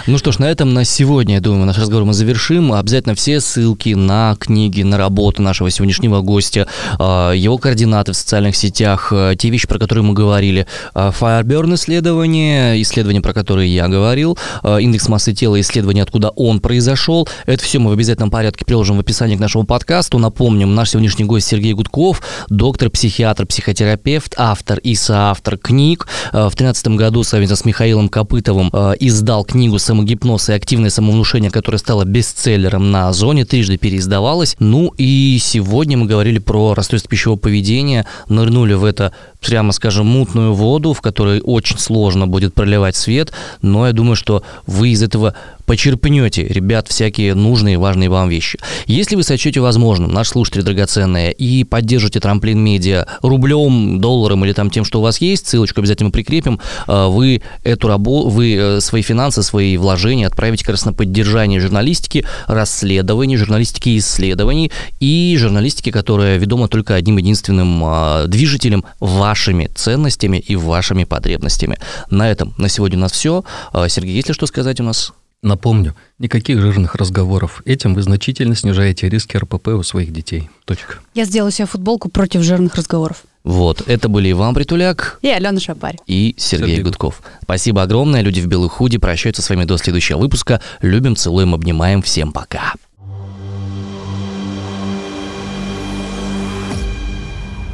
[0.10, 2.74] Ну что ж, на этом на сегодня, я думаю, наш разговор мы завершим.
[2.74, 8.56] Обязательно все ссылки на книги, на работу нашего сегодняшнего гостя, э, его координаты в социальных
[8.56, 10.66] сетях, э, те вещи, про которые мы говорили.
[10.96, 17.30] Э, Fireburn исследование, исследование, про которое я говорил, индекс массы тела, исследование, откуда он произошел.
[17.46, 20.18] Это все мы в обязательном порядке приложим в описании к нашему подкасту.
[20.18, 26.08] Напомним, наш сегодняшний гость Сергей Гудков, доктор, психиатр, психотерапевт, автор и соавтор книг.
[26.32, 32.06] В 2013 году совместно с Михаилом Копытовым издал книгу «Самогипноз и активное самовнушение», которая стала
[32.06, 34.56] бестселлером на Озоне, трижды переиздавалась.
[34.60, 40.54] Ну и сегодня мы говорили про расстройство пищевого поведения, нырнули в это, прямо скажем, мутную
[40.54, 45.36] воду, в которой очень сложно будет проливать свет, но я думаю, что вы из этого
[45.66, 48.58] почерпнете, ребят, всякие нужные и важные вам вещи.
[48.88, 54.72] Если вы сочтете возможным, наши слушатели драгоценные, и поддержите Трамплин Медиа рублем, долларом или там
[54.72, 59.04] тем, что у вас есть, ссылочку обязательно прикрепим, э, вы эту работу, вы э, свои
[59.04, 65.90] финансы, свои вложения вложения отправить как раз на поддержание журналистики, расследований, журналистики исследований и журналистики,
[65.90, 71.80] которая ведома только одним единственным а, движителем вашими ценностями и вашими потребностями.
[72.12, 73.44] На этом на сегодня у нас все.
[73.74, 75.12] А, Сергей, есть ли что сказать у нас?
[75.42, 77.64] Напомню, никаких жирных разговоров.
[77.66, 80.50] Этим вы значительно снижаете риски РПП у своих детей.
[80.66, 80.98] Точка.
[81.16, 83.24] Я сделаю себе футболку против жирных разговоров.
[83.50, 85.98] Вот, это были Иван Притуляк И Алена Шапарь.
[86.06, 87.24] и Сергей, Сергей Гудков.
[87.42, 88.22] Спасибо огромное.
[88.22, 90.62] Люди в белых худи прощаются с вами до следующего выпуска.
[90.84, 92.04] Любим, целуем, обнимаем.
[92.04, 92.74] Всем пока.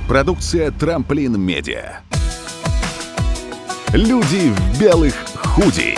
[0.07, 1.99] Продукция «Трамплин Медиа».
[3.91, 5.95] Люди в белых худи.